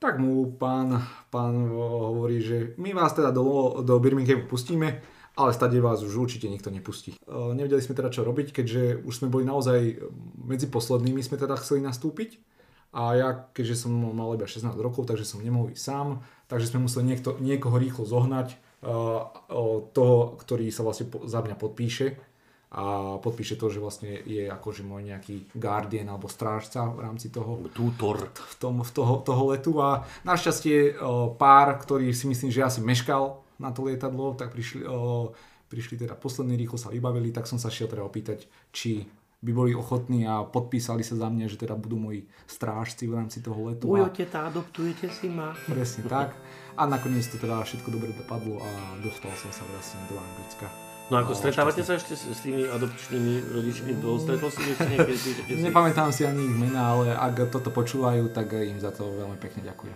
[0.00, 5.00] tak mu pán, pán hovorí, že my vás teda do, do Birminghamu pustíme,
[5.36, 7.16] ale stade vás už určite nikto nepustí.
[7.16, 10.00] E, Nevedeli sme teda čo robiť, keďže už sme boli naozaj
[10.40, 12.55] medzi poslednými sme teda chceli nastúpiť
[12.96, 16.88] a ja, keďže som mal iba 16 rokov, takže som nemohol ísť sám, takže sme
[16.88, 19.28] museli niekto, niekoho rýchlo zohnať, uh,
[19.92, 22.16] toho, ktorý sa vlastne po, za mňa podpíše.
[22.76, 27.62] A podpíše to, že vlastne je akože môj nejaký guardian alebo strážca v rámci toho.
[27.72, 28.32] Tútor.
[28.32, 29.72] v tom, v toho, toho letu.
[29.80, 34.82] A našťastie o, pár, ktorý si myslím, že asi meškal na to lietadlo, tak prišli,
[34.82, 35.32] o,
[35.72, 39.08] prišli teda poslední, rýchlo sa vybavili, tak som sa šiel teda opýtať, či
[39.46, 43.38] by boli ochotní a podpísali sa za mňa, že teda budú moji strážci v rámci
[43.38, 43.86] toho letu.
[43.94, 45.54] A Ujo, teta, adoptujete si ma.
[45.70, 46.34] presne tak.
[46.74, 48.68] A nakoniec to teda všetko dobre dopadlo a
[49.00, 50.66] dostal som sa vlastne do Anglicka.
[51.06, 53.94] No ako No, stretávate sa ešte s, s tými adopčnými rodičmi?
[54.02, 55.14] To stretol si ešte niekedy?
[55.70, 59.62] Nepamätám si ani ich mena, ale ak toto počúvajú, tak im za to veľmi pekne
[59.70, 59.94] ďakujem.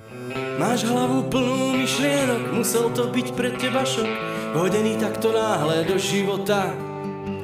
[0.63, 4.07] Máš hlavu plnú myšlienok, musel to byť pre teba šok
[4.55, 6.90] Hodený takto náhle do života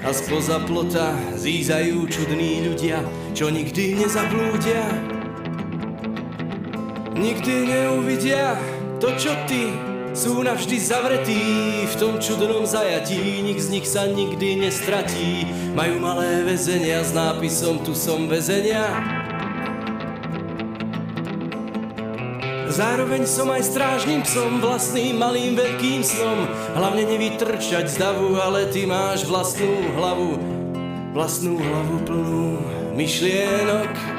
[0.07, 3.03] A spoza plota zízajú čudní ľudia
[3.35, 4.87] Čo nikdy nezablúdia
[7.19, 8.55] Nikdy neuvidia
[9.03, 9.75] to, čo ty
[10.16, 11.45] sú navždy zavretí
[11.85, 15.45] v tom čudnom zajatí, nik z nich sa nikdy nestratí.
[15.77, 19.15] Majú malé väzenia s nápisom tu som väzenia.
[22.76, 26.44] Zároveň som aj strážnym psom, vlastným malým veľkým snom.
[26.76, 30.36] Hlavne nevytrčať z davu, ale ty máš vlastnú hlavu,
[31.16, 32.60] vlastnú hlavu plnú
[32.92, 34.15] myšlienok.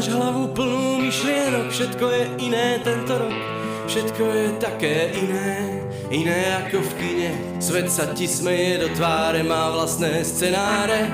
[0.00, 3.36] Máš hlavu plnú myšlienok, všetko je iné tento rok.
[3.84, 5.76] Všetko je také iné,
[6.08, 7.32] iné ako v kine.
[7.60, 11.04] Svet sa ti smeje do tváre, má vlastné scenáre.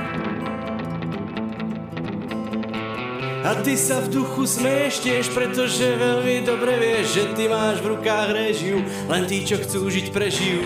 [3.43, 7.91] A ty sa v duchu smeješ tiež, pretože veľmi dobre vieš, že ty máš v
[7.91, 8.87] rukách režiu.
[9.11, 10.63] Len tí, čo chcú žiť, prežijú.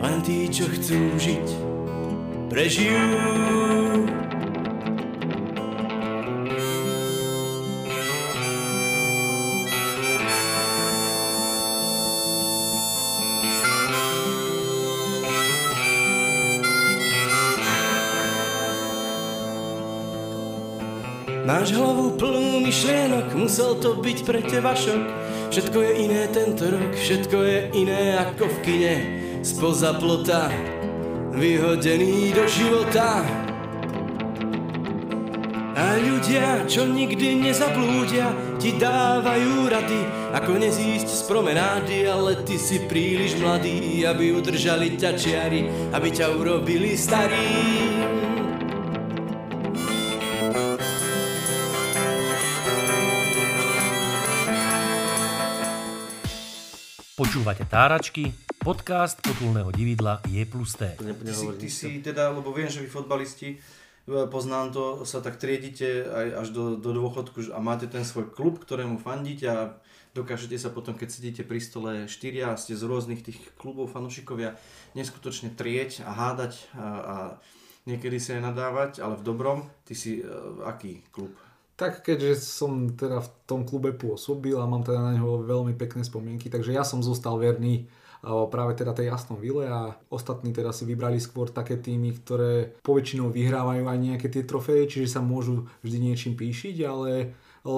[0.00, 1.46] Len tí, čo chcú žiť,
[2.48, 4.24] prežijú.
[21.66, 25.02] Máš hlavu plnú myšlienok, musel to byť pre teba šok.
[25.50, 28.94] Všetko je iné tento rok, všetko je iné ako v kine.
[29.42, 30.46] Spoza plota,
[31.34, 33.26] vyhodený do života.
[35.74, 38.30] A ľudia, čo nikdy nezablúdia,
[38.62, 40.00] ti dávajú rady,
[40.38, 46.30] ako nezísť z promenády, ale ty si príliš mladý, aby udržali ťa čiary, aby ťa
[46.30, 48.05] urobili starý.
[57.16, 58.28] Počúvate Táračky,
[58.60, 61.00] podcast potulného dividla Je plus T.
[61.00, 65.40] Ty si, ty si teda, lebo viem, že vy fotbalisti, e, poznám to, sa tak
[65.40, 69.80] triedite aj až do, do dôchodku a máte ten svoj klub, ktorému fandíte a
[70.12, 74.52] dokážete sa potom, keď sedíte pri stole štyria a ste z rôznych tých klubov fanúšikovia,
[74.92, 77.16] neskutočne trieť a hádať a, a
[77.88, 79.64] niekedy si aj nadávať, ale v dobrom.
[79.88, 81.32] Ty si uh, aký klub?
[81.76, 86.00] Tak keďže som teda v tom klube pôsobil a mám teda na neho veľmi pekné
[86.08, 87.84] spomienky, takže ja som zostal verný
[88.26, 93.28] práve teda tej Aston Ville a ostatní teda si vybrali skôr také týmy, ktoré poväčšinou
[93.28, 97.36] vyhrávajú aj nejaké tie trofeje, čiže sa môžu vždy niečím píšiť, ale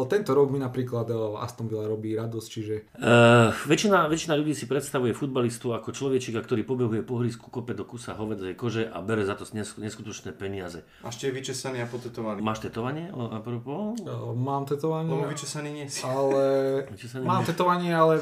[0.08, 1.08] tento rok mi napríklad
[1.40, 2.74] Aston Villa robí radosť, čiže...
[3.00, 7.88] Uh, väčšina, väčšina ľudí si predstavuje futbalistu ako človečika, ktorý pobehuje po hrisku, kope do
[7.88, 10.84] kusa hovedzej kože a bere za to neskutočné peniaze.
[11.00, 12.44] A ešte je vyčesaný a potetovaný.
[12.44, 13.08] Máš tetovanie?
[13.10, 13.96] A propos?
[14.04, 15.08] Uh, mám tetovanie.
[15.08, 16.04] Lebo vyčesaný nie si.
[16.04, 16.42] Ale...
[16.94, 17.48] Vyčesaný mám nie.
[17.48, 18.20] tetovanie, ale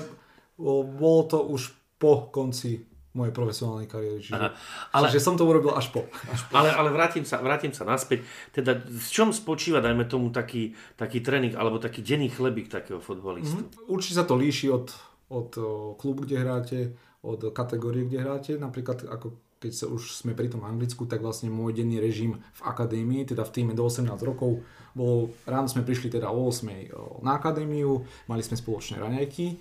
[0.58, 4.20] bolo to už po konci mojej profesionálnej kariéry.
[4.20, 4.52] Čiže, Aha,
[4.92, 6.04] ale- čiže som to urobil až po.
[6.52, 8.28] Ale, ale vrátim, sa, vrátim sa naspäť.
[8.52, 13.64] Teda v čom spočíva, dajme tomu, taký, taký tréning alebo taký denný chlebík takého futbalistu?
[13.64, 13.88] Mm-hmm.
[13.88, 14.92] Určite sa to líši od,
[15.32, 15.50] od
[15.96, 16.78] klubu, kde hráte,
[17.24, 18.52] od kategórie, kde hráte.
[18.60, 22.62] Napríklad ako keď sa už sme pri tom Anglicku, tak vlastne môj denný režim v
[22.62, 24.60] akadémii, teda v týme do 18 rokov,
[24.92, 29.56] bolo, ráno sme prišli teda o 8 o, na akadémiu, mali sme spoločné raňajky,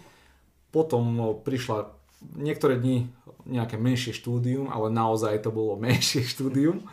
[0.72, 3.10] potom prišla niektoré dni
[3.46, 6.86] nejaké menšie štúdium, ale naozaj to bolo menšie štúdium.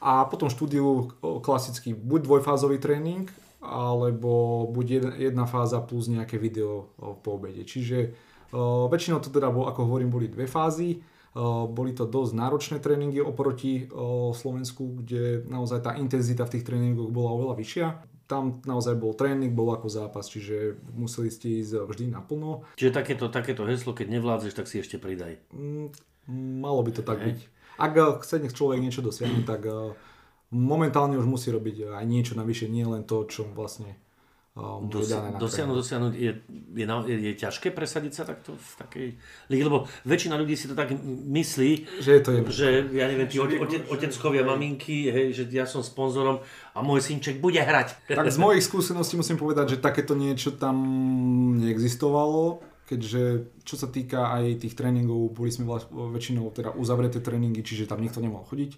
[0.00, 1.12] A potom štúdiu
[1.44, 3.28] klasický buď dvojfázový tréning,
[3.60, 7.68] alebo buď jedna, fáza plus nejaké video o, po obede.
[7.68, 8.16] Čiže
[8.56, 11.04] o, väčšinou to teda, bol, ako hovorím, boli dve fázy.
[11.36, 13.92] O, boli to dosť náročné tréningy oproti
[14.32, 17.86] Slovensku, kde naozaj tá intenzita v tých tréningoch bola oveľa vyššia.
[18.30, 22.62] Tam naozaj bol tréning, bol ako zápas, čiže museli ste ísť vždy naplno.
[22.78, 25.42] Čiže takéto, takéto heslo, keď nevládzeš, tak si ešte pridaj.
[25.50, 25.90] Mm,
[26.62, 27.26] malo by to tak Hej.
[27.26, 27.38] byť.
[27.80, 29.74] Ak eh, chce nech človek niečo dosiahnuť, tak eh,
[30.54, 34.09] momentálne už musí robiť aj niečo navyše, nie len to, čo vlastne eh,
[34.86, 36.30] Dosi- dané na dosiahnuť, dosiahnuť je,
[36.76, 39.06] je, je, je ťažké presadiť sa takto v takej
[39.48, 40.92] lige, lebo väčšina ľudí si to tak
[41.26, 41.70] myslí,
[42.04, 42.48] Že je to jedno.
[42.52, 46.44] že ja neviem, tí ote, ote, oteckovia, maminky, hej, že ja som sponzorom
[46.76, 47.96] a môj synček bude hrať.
[48.08, 50.76] Tak z mojich skúseností musím povedať, že takéto niečo tam
[51.60, 57.86] neexistovalo, keďže čo sa týka aj tých tréningov, boli sme väčšinou teda uzavreté tréningy, čiže
[57.86, 58.72] tam nikto nemohol chodiť.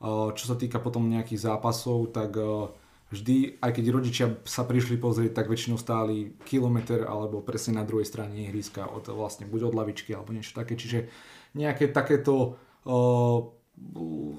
[0.00, 2.72] Uh, Čo sa týka potom nejakých zápasov, tak uh,
[3.10, 8.06] vždy, aj keď rodičia sa prišli pozrieť, tak väčšinou stáli kilometr alebo presne na druhej
[8.06, 10.78] strane ihriska od vlastne buď od lavičky alebo niečo také.
[10.78, 11.10] Čiže
[11.52, 12.54] nejaké takéto
[12.86, 13.40] uh,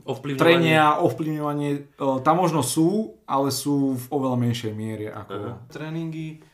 [0.05, 0.37] Ovplyvňovanie.
[0.37, 5.33] trenia, ovplyvňovanie, uh, tam možno sú, ale sú v oveľa menšej miere ako...
[5.33, 5.57] Aha.
[5.65, 6.45] Tréningy,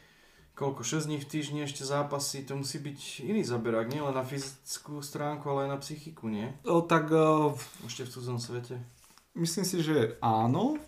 [0.56, 4.24] koľko, 6 dní v týždni ešte zápasy, to musí byť iný zaberák, nie len na
[4.24, 6.48] fyzickú stránku, ale aj na psychiku, nie?
[6.64, 7.52] O, tak uh,
[7.84, 8.80] Ešte v cudzom svete.
[9.36, 10.80] myslím si, že áno,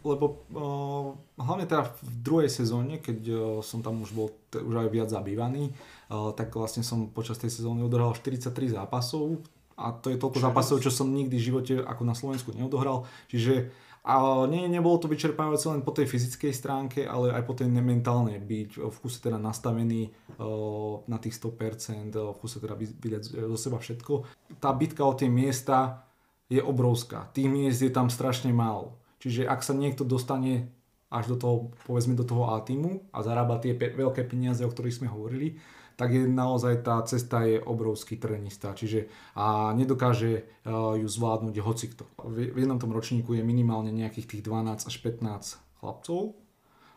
[0.00, 0.24] lebo
[0.56, 4.88] uh, hlavne teda v druhej sezóne, keď uh, som tam už bol t- už aj
[4.88, 5.72] viac zabývaný,
[6.08, 8.48] uh, tak vlastne som počas tej sezóny odohral 43
[8.80, 9.44] zápasov
[9.76, 13.08] a to je toľko zápasov, čo som nikdy v živote ako na Slovensku neodohral.
[13.28, 17.68] Čiže a nie, nebolo to vyčerpávajúce len po tej fyzickej stránke, ale aj po tej
[17.68, 20.08] mentálnej byť v kuse teda nastavený
[20.40, 24.24] uh, na tých 100%, uh, v kuse teda vy- vydať zo seba všetko.
[24.56, 26.08] Tá bitka o tie miesta
[26.48, 27.28] je obrovská.
[27.36, 28.99] Tých miest je tam strašne málo.
[29.20, 30.72] Čiže ak sa niekto dostane
[31.12, 34.72] až do toho, povedzme do toho A týmu a zarába tie pe- veľké peniaze, o
[34.72, 35.60] ktorých sme hovorili,
[36.00, 38.72] tak je naozaj tá cesta je obrovský trenista.
[38.72, 42.08] Čiže a nedokáže uh, ju zvládnuť hocikto.
[42.24, 46.32] V, v jednom tom ročníku je minimálne nejakých tých 12 až 15 chlapcov.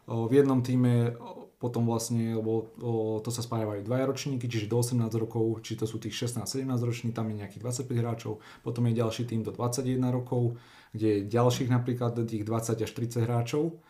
[0.08, 1.20] O, V jednom týme
[1.64, 2.76] potom vlastne, lebo
[3.24, 7.16] to sa spájajú dvaja ročníky, čiže do 18 rokov, či to sú tých 16-17 roční,
[7.16, 10.60] tam je nejakých 25 hráčov, potom je ďalší tým do 21 rokov,
[10.94, 13.82] kde je ďalších napríklad tých 20 až 30 hráčov.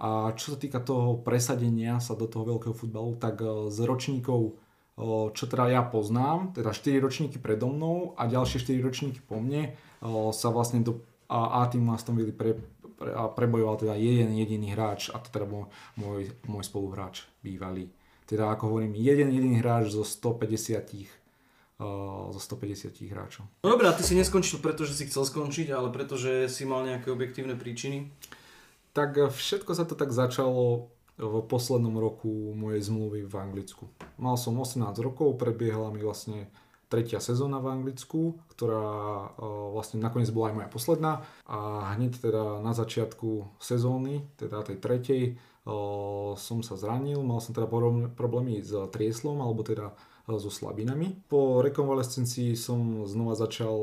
[0.00, 4.56] A čo sa týka toho presadenia sa do toho veľkého futbalu, tak e, z ročníkov,
[4.96, 9.36] o, čo teda ja poznám, teda 4 ročníky predo mnou a ďalšie 4 ročníky po
[9.36, 12.56] mne, o, sa vlastne do A, týmu Aston Villa pre,
[12.96, 15.68] pre, prebojoval teda jeden jediný hráč a to teda môj,
[16.00, 17.92] môj, môj spoluhráč bývalý.
[18.24, 21.19] Teda ako hovorím, jeden jediný hráč zo 150 uh,
[22.36, 23.48] zo 150 hráčov.
[23.64, 27.08] No dobré, a ty si neskončil, pretože si chcel skončiť, ale pretože si mal nejaké
[27.08, 28.12] objektívne príčiny?
[28.92, 33.84] Tak eh, všetko sa to tak začalo v poslednom roku mojej zmluvy v Anglicku.
[34.16, 36.48] Mal som 18 rokov, prebiehala mi vlastne
[36.88, 41.12] tretia sezóna v Anglicku, ktorá uh, vlastne nakoniec bola aj moja posledná
[41.44, 45.22] a hneď teda na začiatku sezóny, teda tej tretej,
[46.40, 47.68] som sa zranil, mal som teda
[48.16, 49.92] problémy s trieslom, alebo teda
[50.26, 51.16] so slabinami.
[51.26, 53.76] Po rekonvalescencii som znova začal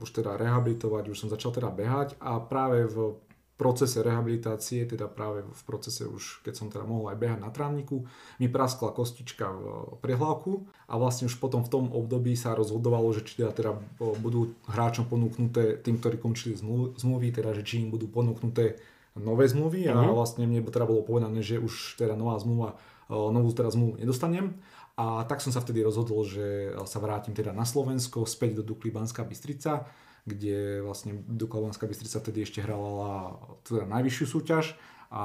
[0.00, 3.18] už teda rehabilitovať, už som začal teda behať a práve v
[3.54, 8.02] procese rehabilitácie, teda práve v procese už, keď som teda mohol aj behať na trávniku,
[8.42, 13.22] mi praskla kostička v prehlavku a vlastne už potom v tom období sa rozhodovalo, že
[13.22, 13.72] či teda, teda
[14.18, 16.58] budú hráčom ponúknuté tým, ktorí končili
[16.98, 18.82] zmluvy, teda že či im budú ponúknuté
[19.14, 20.10] nové zmluvy a mhm.
[20.10, 22.74] vlastne mne teda bolo povedané, že už teda nová zmluva,
[23.06, 24.58] novú teda zmluvu nedostanem
[24.94, 28.94] a tak som sa vtedy rozhodol, že sa vrátim teda na Slovensko, späť do Dukly
[28.94, 29.90] Banská Bystrica,
[30.22, 34.78] kde vlastne Dukla Banská Bystrica vtedy ešte hrala teda najvyššiu súťaž
[35.10, 35.24] a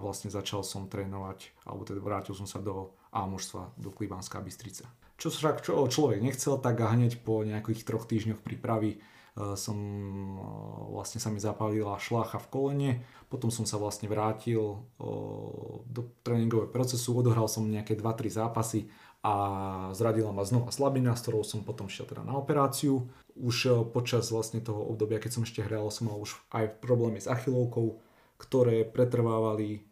[0.00, 4.88] vlastne začal som trénovať, alebo teda vrátil som sa do A mužstva Dukly Banská Bystrica.
[5.20, 8.98] Čo však čo človek nechcel, tak hneď po nejakých troch týždňoch prípravy e,
[9.52, 10.44] som e,
[10.96, 12.92] vlastne sa mi zapálila šlácha v kolene,
[13.28, 14.76] potom som sa vlastne vrátil e,
[15.84, 18.88] do tréningového procesu, odohral som nejaké 2-3 zápasy
[19.20, 19.34] a
[19.92, 23.04] zradila ma znova slabina, s ktorou som potom šiel teda na operáciu.
[23.36, 27.20] Už e, počas vlastne toho obdobia, keď som ešte hral, som mal už aj problémy
[27.20, 28.00] s achilovkou,
[28.40, 29.84] ktoré pretrvávali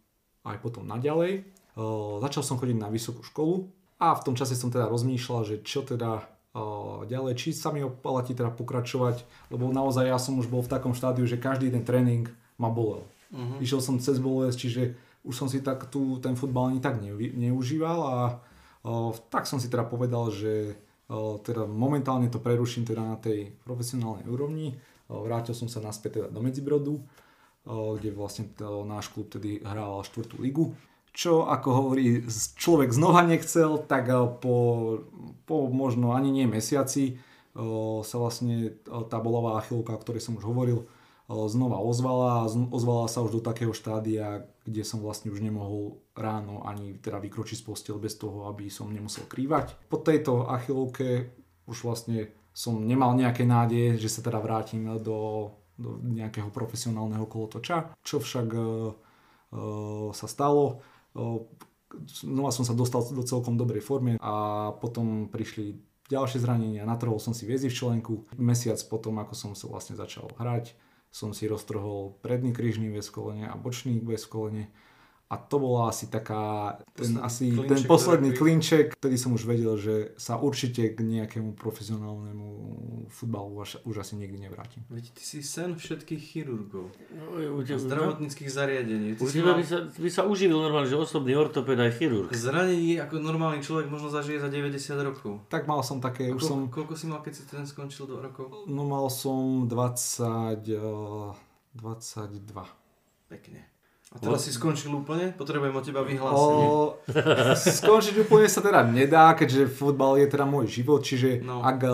[0.48, 1.44] aj potom naďalej.
[1.44, 1.82] E,
[2.24, 3.68] začal som chodiť na vysokú školu
[4.00, 6.64] a v tom čase som teda rozmýšľal, že čo teda e,
[7.04, 10.96] ďalej, či sa mi oplatí teda pokračovať, lebo naozaj ja som už bol v takom
[10.96, 13.04] štádiu, že každý ten tréning ma bolel.
[13.28, 13.60] Uh-huh.
[13.60, 14.82] Išiel som cez bolesť, čiže
[15.20, 18.16] už som si tak tu ten futbal ani tak neužíval a
[19.28, 20.76] tak som si teda povedal, že
[21.44, 24.76] teda momentálne to preruším teda na tej profesionálnej úrovni.
[25.08, 27.00] Vrátil som sa naspäť teda do Medzibrodu,
[27.68, 28.52] kde vlastne
[28.84, 30.76] náš klub tedy hral štvrtú ligu.
[31.16, 32.28] Čo ako hovorí
[32.60, 34.56] človek znova nechcel, tak po,
[35.48, 37.18] po možno ani nie mesiaci
[38.04, 40.86] sa vlastne tá bolová achilovka, o ktorej som už hovoril,
[41.26, 46.98] znova ozvala ozvala sa už do takého štádia, kde som vlastne už nemohol ráno ani
[46.98, 49.78] teda vykročiť z postel bez toho, aby som nemusel krývať.
[49.86, 51.30] Po tejto achilovke
[51.70, 57.94] už vlastne som nemal nejaké nádeje, že sa teda vrátim do, do nejakého profesionálneho kolotoča,
[58.02, 58.90] čo však uh,
[59.54, 60.82] uh, sa stalo.
[61.14, 61.46] Uh,
[62.10, 65.78] znova som sa dostal do celkom dobrej formy a potom prišli
[66.08, 68.26] ďalšie zranenia, natrhol som si viezi v členku.
[68.40, 70.72] Mesiac potom, ako som sa vlastne začal hrať,
[71.12, 74.72] som si roztrhol predný krížný väz kolene a bočný väz kolene
[75.28, 79.76] a to bola asi taká, ten, asi klinček, ten posledný klinček, ktorý som už vedel,
[79.76, 82.48] že sa určite k nejakému profesionálnemu
[83.12, 84.88] futbalu už, už asi nikdy nevrátim.
[84.88, 86.88] Veď ty si sen všetkých chirurgov.
[87.12, 87.24] No,
[87.56, 89.20] u teba, zdravotníckých zariadení.
[89.20, 92.32] u teba by sa, by sa uživil normálne, že osobný ortoped aj chirurg.
[92.32, 95.44] Zranení ako normálny človek možno zažije za 90 rokov.
[95.52, 96.58] Tak mal som také, už koľko, som...
[96.72, 98.64] Koľko si mal, keď si ten skončil do rokov?
[98.64, 100.64] No mal som 20...
[101.78, 102.50] 22.
[103.28, 103.77] Pekne.
[104.08, 105.36] A teraz si skončil úplne?
[105.36, 106.64] Potrebujem od teba vyhlásenie.
[106.64, 106.96] O,
[107.84, 111.60] skončiť úplne sa teda nedá, keďže futbal je teda môj život, čiže no.
[111.60, 111.92] ak e,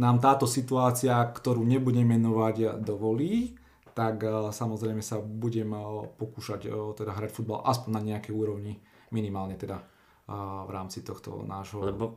[0.00, 3.52] nám táto situácia, ktorú nebudem menovať, dovolí,
[3.92, 8.80] tak e, samozrejme sa budem e, pokúšať teda hrať futbal aspoň na nejakej úrovni,
[9.12, 9.84] minimálne teda
[10.64, 12.16] v rámci tohto nášho Lebo...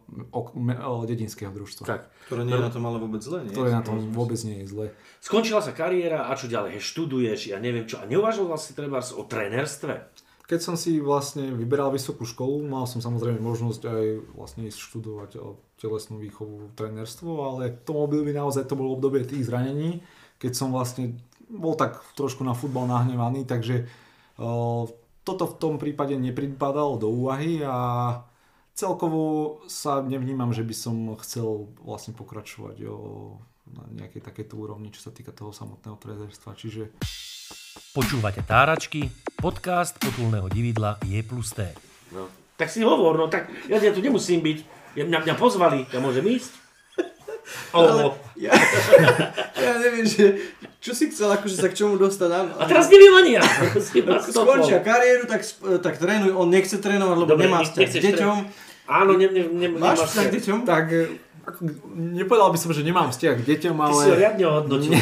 [1.04, 1.84] dedinského družstva.
[1.84, 2.02] Tak.
[2.32, 3.52] Ktoré nie je na tom ale vôbec zle, nie?
[3.52, 4.86] Ktoré na tom vôbec nie je zle.
[5.20, 6.80] Skončila sa kariéra a čo ďalej?
[6.80, 8.00] študuješ, ja neviem čo.
[8.00, 10.08] A neuvažoval si treba o trénerstve?
[10.46, 14.06] Keď som si vlastne vyberal vysokú školu, mal som samozrejme možnosť aj
[14.38, 15.42] vlastne ísť študovať
[15.82, 20.06] telesnú výchovu, trénerstvo, ale v tom období naozaj to bolo obdobie tých zranení,
[20.38, 21.18] keď som vlastne
[21.50, 23.90] bol tak trošku na futbal nahnevaný, takže
[25.26, 27.76] toto v tom prípade nepripadalo do úvahy a
[28.78, 30.96] celkovo sa nevnímam, že by som
[31.26, 32.96] chcel vlastne pokračovať o,
[33.74, 36.54] na nejakej takéto úrovni, čo sa týka toho samotného trénerstva.
[36.54, 36.94] Čiže...
[37.92, 39.10] Počúvate Táračky,
[39.42, 41.66] podcast potulného dividla je plus T.
[42.14, 42.30] No.
[42.56, 44.58] Tak si hovor, no tak ja, ja tu nemusím byť.
[44.96, 46.54] Ja, mňa, mňa pozvali, ja môžem ísť?
[47.76, 48.54] Ale ja,
[49.64, 50.40] ja neviem, že
[50.86, 52.30] čo si chcel akože sa k čomu dostať?
[52.30, 53.44] Áno, a teraz neviem ani ja.
[54.22, 55.42] Skončia kariéru, tak,
[55.82, 56.38] tak trénuj.
[56.38, 58.36] On nechce trénovať, lebo Dobre, nemá vzťah k deťom.
[58.86, 60.60] Áno, ne, ne, ne, Máš vzťah k deťom?
[60.62, 60.86] Tak
[61.98, 63.98] nepovedal by som, že nemám vzťah k deťom, Ty ale...
[63.98, 64.94] si ho riadne hodnotil.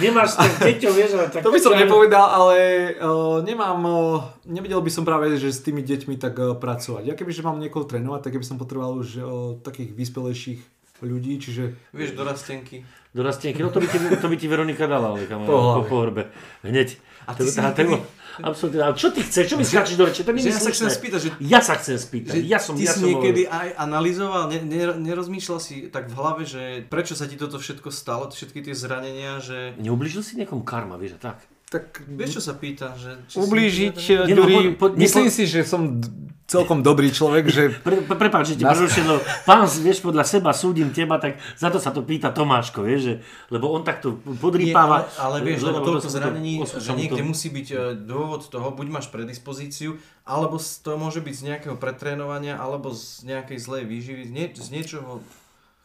[0.00, 1.40] Nemáš s tým deťom, vieš, ale tak...
[1.44, 2.56] To by som nepovedal, ale
[2.96, 7.04] uh, nemám, uh, nevedel by som práve, že s tými deťmi tak uh, pracovať.
[7.04, 9.24] Ja kebyže mám niekoho trénovať, tak by som potreboval už uh,
[9.60, 10.60] takých vyspelejších
[11.04, 12.82] ľudí, čiže Vieš, do rastenky.
[13.18, 15.62] Do rastienky, no to by ti, to by ti Veronika dala, ale kamarát, Po po,
[15.74, 15.88] hlave.
[15.90, 16.22] po hrbe.
[16.62, 16.88] Hneď.
[17.26, 18.06] A ty si a niekedy- to-
[18.38, 18.78] Absolutne.
[18.80, 19.50] Ale čo ty chceš?
[19.50, 20.22] Čo mi skáčeš do reči?
[20.22, 22.32] To nie je ja sa chcem spýtať, že Ja sa chcem spýtať.
[22.32, 23.58] Že ja som, ty ja si som niekedy hovoril.
[23.58, 27.90] aj analyzoval, ne, ne, nerozmýšľal si tak v hlave, že prečo sa ti toto všetko
[27.90, 29.74] stalo, všetky tie zranenia, že...
[29.76, 31.42] Neublížil si niekomu karma, vieš, a tak.
[31.68, 32.92] Tak Vieš, čo sa pýta?
[32.94, 36.00] Že, či si- ublížiť, Nie, no, Ďuri, po- po- myslím nepo- si, že som
[36.44, 40.50] celkom dobrý človek, že Pre, pre, prepáč, že ti Nás- lebo pán, vieš, podľa seba
[40.50, 43.14] súdim teba, tak za to sa to pýta Tomáško, vieš, že,
[43.48, 45.04] lebo on takto Nie, podrýpáva.
[45.20, 46.96] ale, ale vieš, lebo toľko to to- zranení, že to.
[46.96, 51.42] niekde musí byť e, dôvod toho, buď máš predispozíciu, alebo z- to môže byť z
[51.46, 55.20] nejakého pretrénovania, alebo z nejakej zlej výživy, z, nie, z niečoho,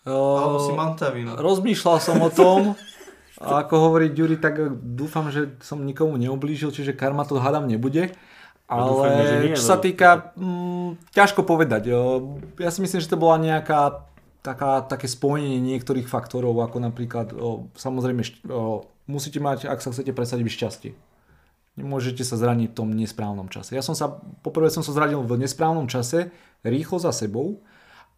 [0.05, 1.23] alebo si uh, mantavý.
[1.23, 1.35] No.
[1.35, 2.75] rozmýšľal som o tom,
[3.43, 8.15] a ako hovorí Ďuri, tak dúfam, že som nikomu neublížil, čiže karma to hádam nebude.
[8.63, 11.91] Ale No dúfajme, že nie, čo sa lebo- týka, mm, ťažko povedať.
[12.57, 14.07] Ja si myslím, že to bola nejaká
[14.39, 20.15] taká, také spojenie niektorých faktorov, ako napríklad, o, samozrejme, o, musíte mať, ak sa chcete
[20.15, 20.91] presadiť, šťastie.
[21.75, 23.73] Nemôžete sa zraniť v tom nesprávnom čase.
[23.73, 26.29] Ja som sa, poprvé som sa zranil v nesprávnom čase,
[26.61, 27.59] rýchlo za sebou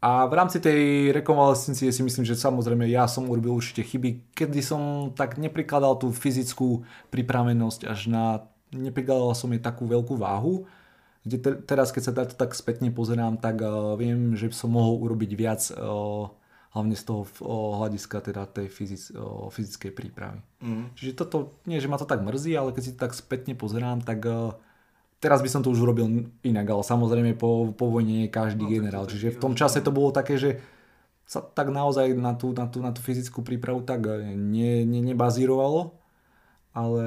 [0.05, 4.61] a v rámci tej rekonvalescencie si myslím, že samozrejme ja som urobil určite chyby, kedy
[4.61, 10.69] som tak neprikladal tú fyzickú pripravenosť až na, neprikladal som jej takú veľkú váhu,
[11.25, 15.01] kde te, teraz keď sa to tak spätne pozerám, tak uh, viem, že som mohol
[15.09, 16.29] urobiť viac uh,
[16.77, 20.37] hlavne z toho uh, hľadiska teda tej fyzic, uh, fyzickej prípravy.
[20.61, 20.93] Mm.
[20.93, 24.05] Čiže toto, nie že ma to tak mrzí, ale keď si to tak spätne pozerám,
[24.05, 24.53] tak uh,
[25.25, 26.05] teraz by som to už urobil
[26.45, 29.09] inak, ale samozrejme po, po vojne je každý No, generál.
[29.09, 30.61] Čiže v tom čase to bolo také, že
[31.25, 35.01] sa tak naozaj na tú, na tú, na tú fyzickú prípravu tak uh, ne, ne,
[35.01, 35.97] nebazírovalo,
[36.77, 37.05] ale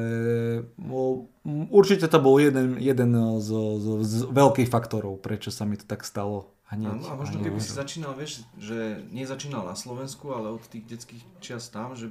[0.74, 5.78] bol, m, určite to bol jeden, jeden z, z, z veľkých faktorov, prečo sa mi
[5.78, 6.98] to tak stalo hneď.
[6.98, 11.22] Áno, a možno keby si začínal, vieš, že nezačínal na Slovensku, ale od tých detských
[11.38, 12.10] čias tam, že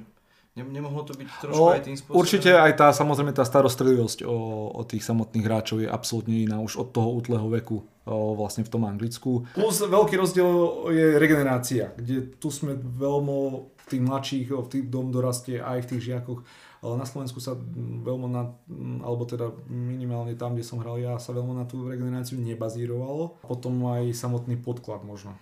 [0.66, 2.18] nemohlo to byť trošku O, aj tým spôsobom.
[2.18, 4.36] určite aj tá, samozrejme tá starostlivosť o,
[4.74, 8.72] o tých samotných hráčov je absolútne iná už od toho útleho veku o, vlastne v
[8.72, 9.46] tom Anglicku.
[9.54, 10.50] Plus veľký rozdiel
[10.90, 13.38] je regenerácia, kde tu sme veľmi
[13.78, 16.44] v tých mladších, v tých dom dorastie aj v tých žiakoch.
[16.78, 17.58] Ale na Slovensku sa
[18.06, 18.54] veľmi na,
[19.02, 23.42] alebo teda minimálne tam, kde som hral ja, sa veľmi na tú regeneráciu nebazírovalo.
[23.42, 25.34] Potom aj samotný podklad možno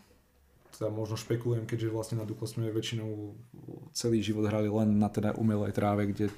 [0.77, 3.33] teda možno špekulujem, keďže vlastne na Dukle sme väčšinou
[3.97, 6.29] celý život hrali len na teda umelej tráve, kde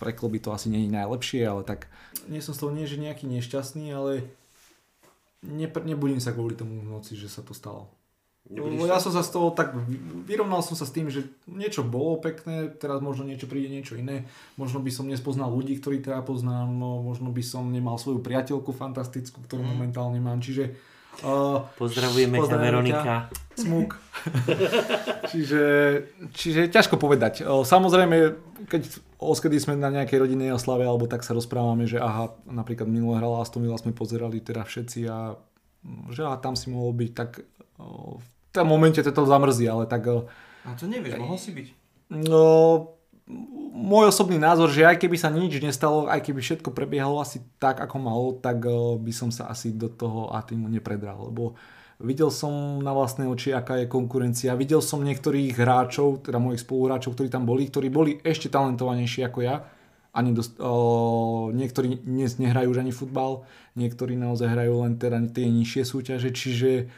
[0.00, 1.92] pre kluby to asi nie je najlepšie, ale tak
[2.32, 4.24] nie som z toho nie, že nejaký nešťastný, ale
[5.44, 7.92] nepr- nebudím sa kvôli tomu v noci, že sa to stalo.
[8.44, 11.80] Nebudeš ja som sa z toho tak, vy- vyrovnal som sa s tým, že niečo
[11.80, 14.28] bolo pekné, teraz možno niečo príde niečo iné,
[14.60, 18.72] možno by som nespoznal ľudí, ktorí teda poznám, no, možno by som nemal svoju priateľku
[18.76, 20.76] fantastickú, ktorú momentálne mám, čiže
[21.22, 23.14] uh, Pozdravujeme ťa, Veronika.
[23.54, 23.94] Smuk.
[25.30, 25.64] čiže,
[26.34, 27.46] čiže ťažko povedať.
[27.46, 28.16] Samozrejme,
[28.66, 28.82] keď
[29.22, 33.46] oskedy sme na nejakej rodinnej oslave, alebo tak sa rozprávame, že aha, napríklad minulé hrala
[33.46, 35.38] Aston Villa, sme pozerali teda všetci a
[36.10, 37.44] že aha, tam si mohol byť, tak
[38.18, 40.08] v tom momente to zamrzí, ale tak
[40.64, 41.66] A to nevieš, mohol si byť.
[42.26, 42.44] no,
[43.74, 47.80] môj osobný názor, že aj keby sa nič nestalo, aj keby všetko prebiehalo asi tak,
[47.80, 51.56] ako malo, tak o, by som sa asi do toho a týmu nepredral, lebo
[52.04, 57.16] videl som na vlastné oči, aká je konkurencia, videl som niektorých hráčov, teda mojich spoluhráčov,
[57.16, 59.64] ktorí tam boli, ktorí boli ešte talentovanejší ako ja,
[60.14, 65.48] ani dost, o, niektorí dnes nehrajú už ani futbal, niektorí naozaj hrajú len teda tie
[65.48, 66.92] nižšie súťaže, čiže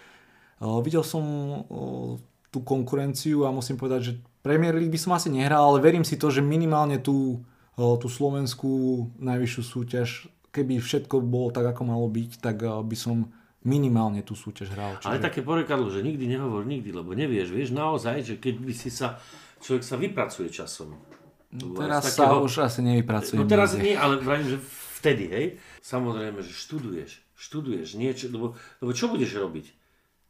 [0.58, 2.18] o, videl som o,
[2.50, 4.12] tú konkurenciu a musím povedať, že
[4.46, 7.42] Premier League by som asi nehral, ale verím si to, že minimálne tú,
[7.74, 10.08] o, tú slovenskú najvyššiu súťaž,
[10.54, 13.26] keby všetko bolo tak, ako malo byť, tak o, by som
[13.66, 15.02] minimálne tú súťaž hral.
[15.02, 18.94] Ale také porekadlo, že nikdy nehovor nikdy, lebo nevieš, vieš naozaj, že keď by si
[18.94, 19.18] sa,
[19.58, 20.94] človek sa vypracuje časom.
[20.94, 23.42] Aj Teraz z sa takého- už asi nevypracujem.
[23.42, 24.58] No teraz nie, ale vravím, že
[25.02, 25.46] vtedy, hej.
[25.82, 29.66] Samozrejme, že študuješ, študuješ niečo, lebo, lebo čo budeš robiť?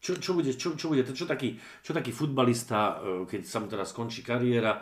[0.06, 3.58] Čo, čo, bude, čo, čo bude, to, čo, taký, čo taký futbalista, e, keď sa
[3.58, 4.78] mu teda skončí kariéra,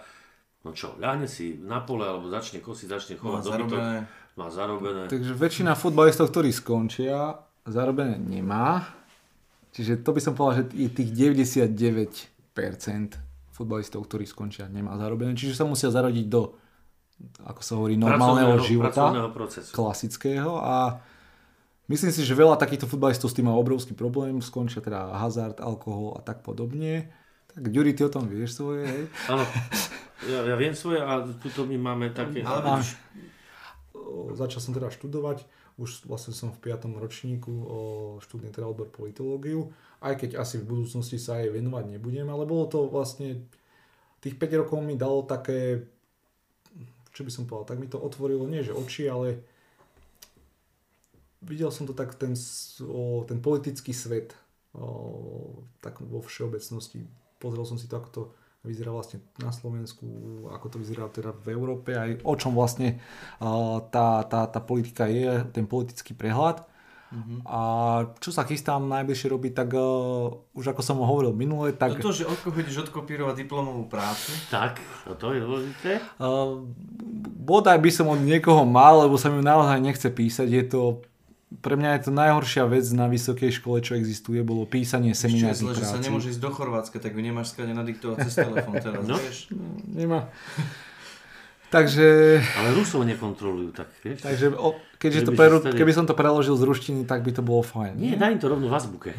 [0.61, 3.99] no čo, ľahne si na pole, alebo začne kosiť, začne Má chovať dobytok, zarobené.
[4.35, 5.03] má zarobené.
[5.07, 8.85] Takže väčšina futbalistov, ktorí skončia, zarobené nemá.
[9.73, 12.55] Čiže to by som povedal, že i tých 99%
[13.51, 15.33] futbalistov, ktorí skončia, nemá zarobené.
[15.33, 16.53] Čiže sa musia zarodiť do,
[17.43, 19.71] ako sa hovorí, normálneho Pracovného- života, pracovného procesu.
[19.73, 20.77] klasického a
[21.89, 26.17] myslím si, že veľa takýchto futbalistov s tým má obrovský problém, skončia teda hazard, alkohol
[26.17, 27.13] a tak podobne.
[27.55, 29.03] Tak Ďuri, ty o tom vieš svoje, hej?
[29.31, 29.47] Áno,
[30.27, 32.43] ja, ja viem svoje a tuto my máme také...
[32.43, 32.83] Ale
[34.05, 35.47] O, Začal som teda študovať,
[35.81, 36.87] už vlastne som v 5.
[36.99, 37.81] ročníku o
[38.21, 39.73] študný teda odbor politológiu,
[40.05, 43.49] aj keď asi v budúcnosti sa jej venovať nebudem, ale bolo to vlastne,
[44.21, 45.89] tých 5 rokov mi dalo také,
[47.15, 49.47] čo by som povedal, tak mi to otvorilo, nie že oči, ale
[51.45, 52.33] videl som to tak ten,
[52.85, 54.35] o, ten politický svet
[54.75, 57.05] o, tak vo všeobecnosti.
[57.39, 58.23] Pozrel som si to, ako to
[58.65, 60.05] vyzerá vlastne na Slovensku,
[60.49, 62.97] ako to vyzerá teda v Európe, aj o čom vlastne
[63.37, 66.65] a, tá, tá, tá politika je, ten politický prehľad.
[67.47, 67.61] A
[68.19, 72.27] čo sa chystám najbližšie robiť, tak uh, už ako som hovoril minule, tak toto, že
[72.27, 74.83] odko chodíš odkopírovať diplomovú prácu, Tak,
[75.23, 76.03] to je dôležité.
[76.19, 76.59] uh,
[77.39, 80.49] bodaj by som od niekoho mal, lebo sa mi naozaj nechce písať.
[80.51, 81.07] Je to,
[81.57, 85.57] pre mňa je to najhoršia vec na vysokej škole, čo existuje, bolo písanie ešte seminárnych
[85.57, 86.05] zle, že sa práci.
[86.05, 89.15] nemôže ísť do Chorvátska, tak ju nemáš skade nadiktovať cez telefón teraz, No.
[89.15, 89.49] vieš?
[89.85, 90.29] Nemá.
[91.67, 94.23] Takže, Ale Rusov nekontrolujú, tak vieš.
[94.23, 97.03] takže o, Že keďže to by si preru, stali- keby som to preložil z ruštiny,
[97.03, 97.95] tak by to bolo fajn.
[97.95, 99.11] Nie, daj im to rovno v azbuke.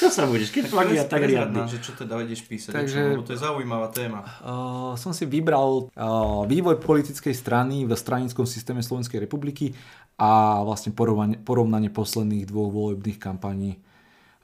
[0.00, 3.30] čo sa budeš, keď plagia tak nám, že čo teda ideš písať, Takže- lebo to
[3.30, 4.24] je zaujímavá téma.
[4.40, 9.72] Uh, som si vybral uh, vývoj politickej strany v stranickom systéme Slovenskej republiky
[10.20, 13.80] a vlastne porovnanie, porovnanie posledných dvoch volebných kampaní.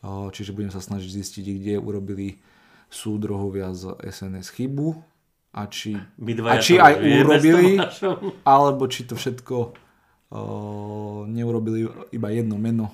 [0.01, 2.41] Čiže budem sa snažiť zistiť, kde urobili
[2.89, 4.97] súdrohovia z SNS chybu
[5.53, 7.77] a či, a či aj urobili,
[8.45, 9.57] alebo či to všetko
[10.33, 12.93] uh, neurobili iba jedno meno,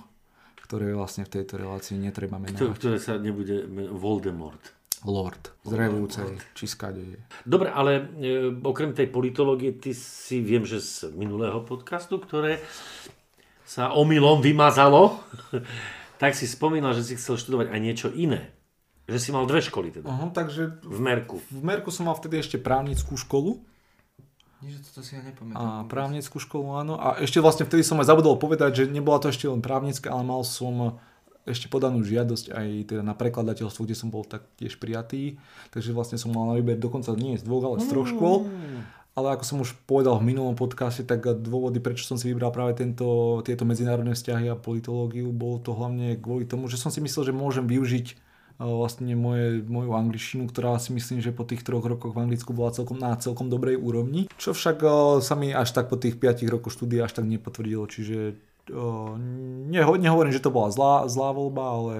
[0.62, 2.78] ktoré vlastne v tejto relácii netreba menovať.
[2.78, 4.62] Ktoré sa nebude Voldemort.
[5.02, 7.18] Lord z Revúcej, či skade je.
[7.42, 12.62] Dobre, ale e, okrem tej politológie, ty si viem, že z minulého podcastu, ktoré
[13.66, 15.18] sa omylom vymazalo,
[16.22, 18.54] tak si spomínal, že si chcel študovať aj niečo iné.
[19.10, 20.06] Že si mal dve školy teda.
[20.06, 21.42] Uh, takže V Merku.
[21.50, 23.58] v Merku som mal vtedy ešte právnickú školu.
[24.62, 25.58] Nie, že toto si ja nepamätám.
[25.58, 26.94] A právnickú školu, áno.
[26.94, 30.22] A ešte vlastne vtedy som aj zabudol povedať, že nebola to ešte len právnická, ale
[30.22, 31.02] mal som
[31.42, 35.42] ešte podanú žiadosť aj teda na prekladateľstvo, kde som bol tak tiež prijatý.
[35.74, 38.46] Takže vlastne som mal na výber dokonca nie z dvoch, ale z troch škôl.
[39.12, 42.80] Ale ako som už povedal v minulom podcaste, tak dôvody, prečo som si vybral práve
[42.80, 47.28] tento, tieto medzinárodné vzťahy a politológiu, bolo to hlavne kvôli tomu, že som si myslel,
[47.28, 48.16] že môžem využiť eh,
[48.64, 52.72] vlastne moje, moju angličtinu, ktorá si myslím, že po tých troch rokoch v Anglicku bola
[52.72, 54.32] celkom na celkom dobrej úrovni.
[54.40, 54.90] Čo však eh,
[55.20, 58.40] sa mi až tak po tých 5 rokoch štúdia až tak nepotvrdilo, čiže
[58.70, 59.12] eh,
[59.72, 61.94] ne, nehovorím, že to bola zlá, zlá voľba, ale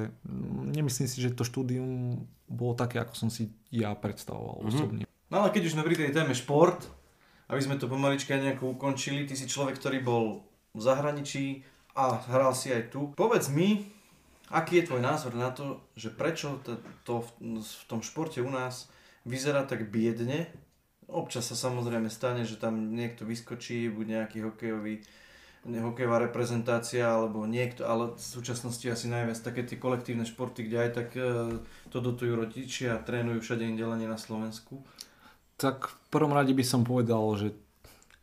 [0.76, 4.70] nemyslím si, že to štúdium bolo také, ako som si ja predstavoval mm-hmm.
[4.70, 5.04] osobne.
[5.32, 6.84] No ale keď už sme pri tej téme šport,
[7.48, 10.44] aby sme to pomalička nejako ukončili, ty si človek, ktorý bol
[10.76, 11.64] v zahraničí
[11.96, 13.12] a hral si aj tu.
[13.16, 13.92] Povedz mi,
[14.52, 18.48] aký je tvoj názor na to, že prečo to, to v, v tom športe u
[18.48, 18.88] nás
[19.24, 20.48] vyzerá tak biedne.
[21.08, 25.04] Občas sa samozrejme stane, že tam niekto vyskočí, buď nejaký hokejový
[25.62, 30.90] hokejová reprezentácia alebo niekto, ale v súčasnosti asi najviac také tie kolektívne športy, kde aj
[30.90, 34.82] tak e, to dotujú rodičia a trénujú všade inde len na Slovensku.
[35.54, 37.54] Tak v prvom rade by som povedal, že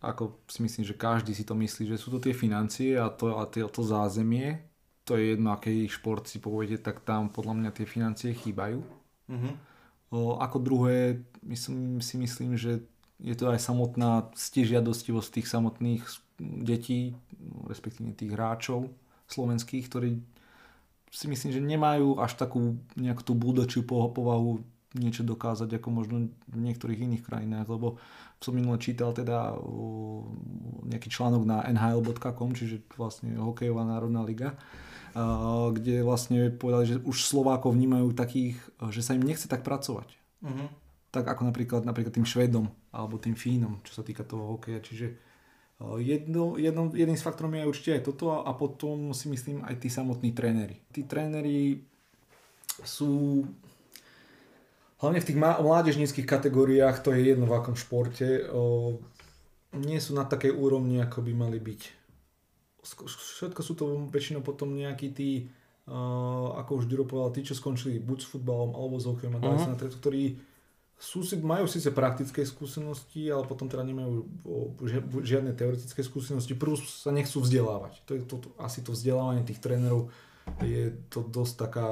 [0.04, 3.36] ako si myslím, že každý si to myslí, že sú to tie financie a to,
[3.40, 4.60] a tie, to zázemie,
[5.08, 8.84] to je jedno, aký šport si poviete, tak tam podľa mňa tie financie chýbajú.
[9.32, 9.52] Mhm.
[10.10, 12.82] O, ako druhé, myslím, si myslím, že
[13.22, 16.02] je to aj samotná stižiadostivosť tých samotných
[16.40, 17.14] detí,
[17.68, 18.88] respektíve tých hráčov
[19.28, 20.18] slovenských, ktorí
[21.10, 24.64] si myslím, že nemajú až takú nejakú tú budočiu povahu
[24.98, 28.02] niečo dokázať ako možno v niektorých iných krajinách, lebo
[28.42, 29.54] som minule čítal teda
[30.90, 34.58] nejaký článok na nhl.com, čiže vlastne hokejová národná liga,
[35.74, 38.58] kde vlastne povedali, že už Slovákov vnímajú takých,
[38.90, 40.10] že sa im nechce tak pracovať.
[40.42, 40.66] Mhm.
[41.10, 44.78] Tak ako napríklad, napríklad tým Švedom alebo tým Fínom, čo sa týka toho hokeja.
[44.78, 45.18] Čiže
[45.80, 49.88] jedno, jedno, jedným z faktorov je určite aj toto a, potom si myslím aj tí
[49.88, 50.76] samotní tréneri.
[50.92, 51.80] Tí tréneri
[52.84, 53.44] sú
[55.00, 58.92] hlavne v tých mládežníckých kategóriách, to je jedno v akom športe, uh,
[59.80, 61.82] nie sú na takej úrovni, ako by mali byť.
[62.84, 65.48] Všetko sú to väčšinou potom nejakí tí,
[65.88, 69.44] uh, ako už Duro povedal, tí, čo skončili buď s futbalom alebo s hokejom a
[69.44, 69.64] dali Mhm.
[69.64, 70.24] sa na tretu, ktorí
[71.00, 74.28] sú majú síce praktické skúsenosti, ale potom teda nemajú
[75.24, 78.04] žiadne teoretické skúsenosti, plus sa nechcú vzdelávať.
[78.04, 80.12] To je to, to, asi to vzdelávanie tých trénerov
[80.60, 81.90] je to dosť taká,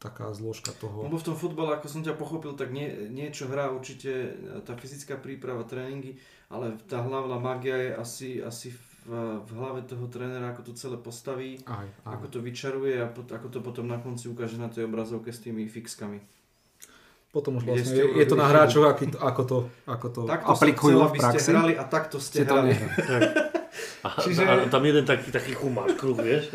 [0.00, 1.04] taká zložka toho.
[1.06, 4.34] Lebo v tom futbale, ako som ťa pochopil, tak nie, niečo hrá určite
[4.64, 6.16] tá fyzická príprava, tréningy,
[6.48, 10.72] ale tá hlavná magia je asi, asi v v, v hlave toho trénera, ako to
[10.76, 12.20] celé postaví, Aj, aj.
[12.20, 15.40] ako to vyčaruje a pot, ako to potom na konci ukáže na tej obrazovke s
[15.40, 16.20] tými fixkami.
[17.30, 19.56] Potom už Kde vlastne ste je to na hráčoch, aký, ako to,
[19.86, 21.50] ako to Takto aplikujú chcel, v aby ste praxi.
[21.54, 22.72] hrali a takto ste, Ste to hrali.
[24.02, 26.50] A, Čiže- a tam jeden taký, taký chumáš kruh, vieš.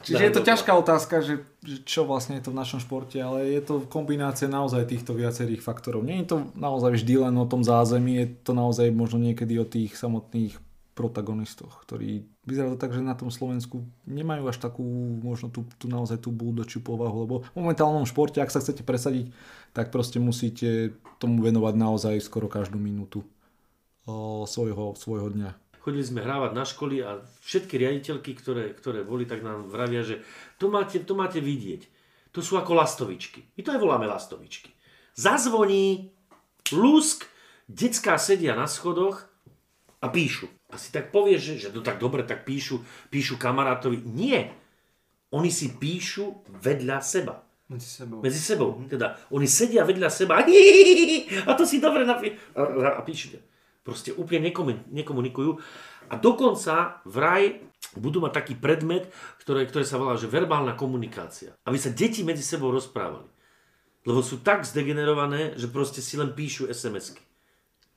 [0.00, 3.44] Čiže je to ťažká otázka, že, že čo vlastne je to v našom športe, ale
[3.44, 6.00] je to kombinácia naozaj týchto viacerých faktorov.
[6.00, 9.68] Nie je to naozaj vždy len o tom zázemí, je to naozaj možno niekedy o
[9.68, 10.56] tých samotných
[10.94, 14.84] protagonistoch, ktorí vyzerá to tak, že na tom Slovensku nemajú až takú
[15.16, 19.32] možno tú, tú naozaj tú buldočiu povahu, lebo v momentálnom športe, ak sa chcete presadiť,
[19.72, 23.22] tak proste musíte tomu venovať naozaj skoro každú minútu
[24.48, 25.50] svojho, svojho dňa.
[25.80, 30.20] Chodili sme hrávať na školy a všetky riaditeľky, ktoré, ktoré boli, tak nám vravia, že
[30.60, 31.88] to máte, to máte vidieť.
[32.36, 33.42] To sú ako lastovičky.
[33.56, 34.70] My to aj voláme lastovičky.
[35.16, 36.12] Zazvoní,
[36.70, 37.26] lusk,
[37.66, 39.24] decká sedia na schodoch
[39.98, 40.46] a píšu.
[40.70, 44.04] A si tak povieš, že, že to tak dobre, tak píšu, píšu kamarátovi.
[44.04, 44.52] Nie.
[45.34, 47.49] Oni si píšu vedľa seba.
[47.70, 48.18] Medzi sebou.
[48.18, 48.70] Medzi sebou.
[48.90, 50.42] Teda oni sedia vedľa seba
[51.46, 52.34] a, to si dobre napí...
[52.58, 53.38] A, a, píšu.
[53.86, 55.54] Proste úplne nekomun- nekomunikujú.
[56.10, 57.62] A dokonca vraj
[57.94, 59.06] budú mať taký predmet,
[59.38, 61.54] ktoré, ktoré sa volá, že verbálna komunikácia.
[61.62, 63.30] Aby sa deti medzi sebou rozprávali.
[64.02, 67.22] Lebo sú tak zdegenerované, že proste si len píšu SMS-ky.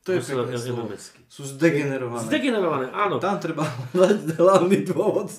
[0.04, 0.92] To je pekné slovo.
[1.32, 2.28] Sú zdegenerované.
[2.28, 3.18] Zdegenerované, áno.
[3.24, 3.64] Tam treba
[3.96, 5.32] hľadať hlavný dôvod.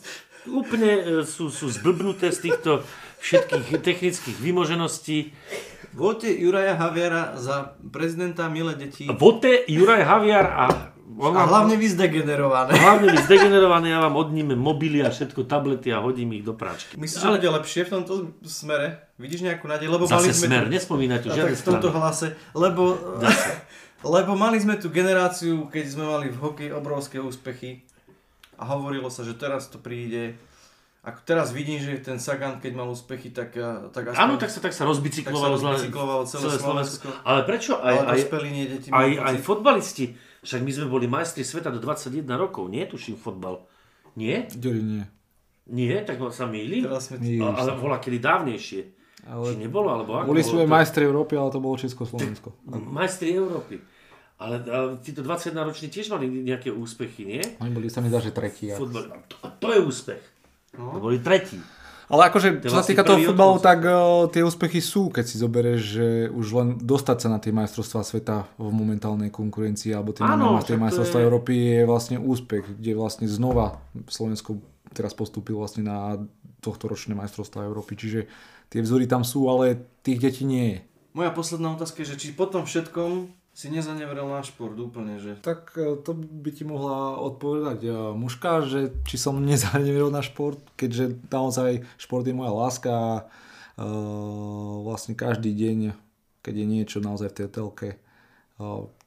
[0.44, 2.84] Úplne e, sú, sú zblbnuté z týchto
[3.24, 5.32] všetkých technických vymožeností.
[5.96, 9.08] Voľte Juraja Haviara za prezidenta milé deti.
[9.08, 10.64] Vote Juraj Haviar a...
[11.14, 12.74] on A hlavne vy zdegenerované.
[12.74, 16.98] Hlavne vy zdegenerované, ja vám odnímem mobily a všetko, tablety a hodím ich do práčky.
[16.98, 18.12] Myslíš, že bude lepšie v tomto
[18.42, 19.06] smere?
[19.16, 19.86] Vidíš nejakú nádej?
[19.86, 20.62] Lebo mali Zase sme smer,
[21.22, 21.30] tu...
[21.30, 22.98] A žiadne v tomto hlase, lebo,
[24.18, 27.86] lebo mali sme tu generáciu, keď sme mali v hokeji obrovské úspechy
[28.58, 30.34] a hovorilo sa, že teraz to príde.
[31.04, 34.24] Ako teraz vidím, že ten Sagan, keď mal úspechy, tak, eh, tak aspoň...
[34.24, 37.06] Áno, tak sa, tak sa rozbicyklovalo, Tak sa rozbicyklovalo celé Slovensko.
[37.28, 37.76] Ale prečo?
[37.76, 40.16] Aj, ale aj, nie, deti aj, aj fotbalisti.
[40.40, 42.72] Však my sme boli majstri sveta do 21 rokov.
[42.72, 43.68] Nie, tuším fotbal.
[44.16, 44.48] Nie?
[44.48, 45.04] Ďuri nie.
[45.68, 46.00] Nie?
[46.08, 46.88] Tak sa mýlim?
[46.88, 47.20] Teraz sme...
[47.40, 48.80] Ale bola kedy dávnejšie.
[49.28, 49.88] Ale Či nebolo?
[49.92, 50.32] Alebo ako?
[50.32, 52.48] boli sme to- majstri Európy, ale to bolo Československo.
[52.68, 53.80] Majstri Európy.
[54.40, 57.42] Ale, ale títo 21 roční tiež mali nejaké úspechy, nie?
[57.62, 58.68] Oni boli sa mi zdá, že tretí.
[58.68, 58.88] A to,
[59.40, 60.33] a to je úspech.
[60.76, 61.58] To boli tretí.
[62.04, 65.80] Ale akože, čo sa týka toho futbalu, tak uh, tie úspechy sú, keď si zoberieš,
[65.80, 70.60] že už len dostať sa na tie majstrovstvá sveta v momentálnej konkurencii, alebo tie Áno,
[70.60, 73.80] na tie majstrovstvá je- Európy je vlastne úspech, kde vlastne znova
[74.12, 74.60] Slovensko
[74.92, 76.20] teraz postúpil vlastne na
[76.60, 77.96] tohto ročné majstrovstvá Európy.
[77.96, 78.28] Čiže
[78.68, 80.78] tie vzory tam sú, ale tých detí nie je.
[81.16, 85.38] Moja posledná otázka je, že či po tom všetkom si nezaneveril na šport úplne, že...
[85.38, 90.58] Tak e, to by ti mohla odpovedať e, mužka, že či som nezaneveril na šport,
[90.74, 93.10] keďže naozaj šport je moja láska a
[93.78, 93.86] e,
[94.82, 95.94] vlastne každý deň,
[96.42, 97.88] keď je niečo naozaj v tej telke,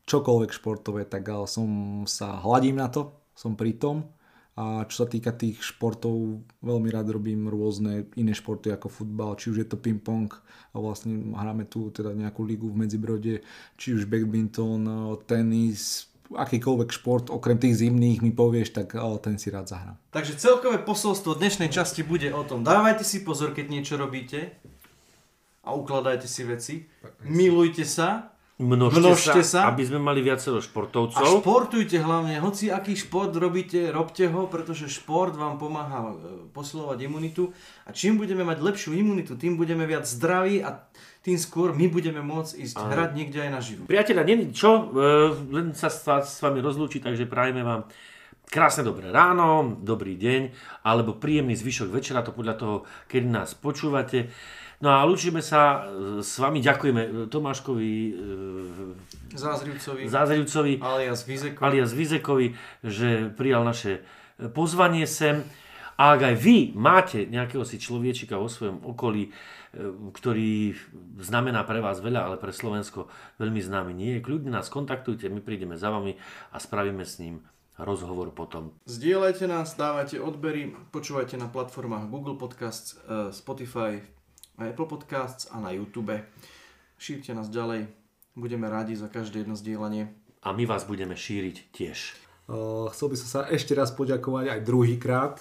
[0.07, 4.16] čokoľvek športové, tak som sa hladím na to, som pri tom.
[4.57, 9.53] A čo sa týka tých športov, veľmi rád robím rôzne iné športy ako futbal, či
[9.53, 10.33] už je to ping-pong
[10.73, 13.45] a vlastne hráme tu teda nejakú ligu v Medzibrode,
[13.77, 19.69] či už badminton, tenis, akýkoľvek šport, okrem tých zimných mi povieš, tak ten si rád
[19.69, 19.95] zahrám.
[20.09, 24.57] Takže celkové posolstvo dnešnej časti bude o tom, dávajte si pozor, keď niečo robíte
[25.61, 26.75] a ukladajte si veci,
[27.23, 29.69] milujte sa Množte, Množte sa, sa.
[29.69, 31.45] aby sme mali viacero a športovcov.
[31.45, 37.53] športujte hlavne, hoci aký šport robíte, robte ho, pretože šport vám pomáha e, posilovať imunitu
[37.85, 40.89] a čím budeme mať lepšiu imunitu, tým budeme viac zdraví a
[41.21, 42.89] tým skôr my budeme môcť ísť Áno.
[42.97, 43.81] hrať niekde aj naživo.
[43.85, 45.07] Priatelia, není čo, e,
[45.53, 47.85] len sa s, vami rozlúčiť, takže prajeme vám
[48.47, 50.41] krásne dobré ráno, dobrý deň,
[50.87, 52.75] alebo príjemný zvyšok večera, to podľa toho,
[53.11, 54.31] kedy nás počúvate.
[54.77, 58.11] No a lúčime sa e, s vami, ďakujeme Tomáškovi e,
[59.33, 61.59] Zázrivcovi, Zázrivcovi, alias Vizeko.
[61.65, 62.53] alias Vizekovi,
[62.85, 64.05] že prijal naše
[64.53, 65.41] pozvanie sem.
[65.97, 69.31] A ak aj vy máte nejakého si človečika vo svojom okolí, e,
[70.13, 70.77] ktorý
[71.25, 73.09] znamená pre vás veľa, ale pre Slovensko
[73.41, 76.13] veľmi známy nie je, kľudne nás kontaktujte, my prídeme za vami
[76.53, 77.41] a spravíme s ním
[77.77, 78.73] rozhovor potom.
[78.89, 84.01] Zdieľajte nás, dávajte odbery, počúvajte na platformách Google Podcasts, eh, Spotify,
[84.57, 86.17] Apple Podcasts a na YouTube.
[86.97, 87.93] Šírte nás ďalej,
[88.33, 90.09] budeme radi za každé jedno zdieľanie.
[90.41, 92.26] A my vás budeme šíriť tiež.
[92.47, 95.35] Uh, chcel by som sa ešte raz poďakovať aj druhýkrát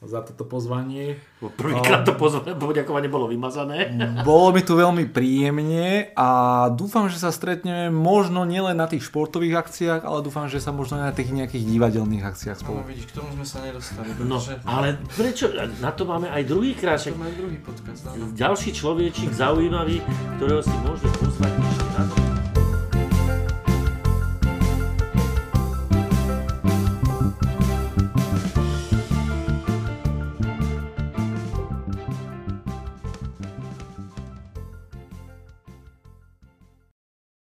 [0.00, 1.14] za toto pozvanie.
[1.38, 3.86] Prvýkrát to pozv- poďakovanie bolo vymazané.
[4.26, 6.28] Bolo mi tu veľmi príjemne a
[6.68, 10.98] dúfam, že sa stretneme možno nielen na tých športových akciách, ale dúfam, že sa možno
[10.98, 12.78] aj na tých nejakých divadelných akciách No spolu.
[12.82, 15.46] vidíš, k tomu sme sa nedostali, No, pretože ale prečo?
[15.78, 18.00] Na to máme aj druhýkrát, však to má druhý podcast.
[18.32, 20.00] ďalší človečík zaujímavý,
[20.34, 21.52] ktorého si môže pozvať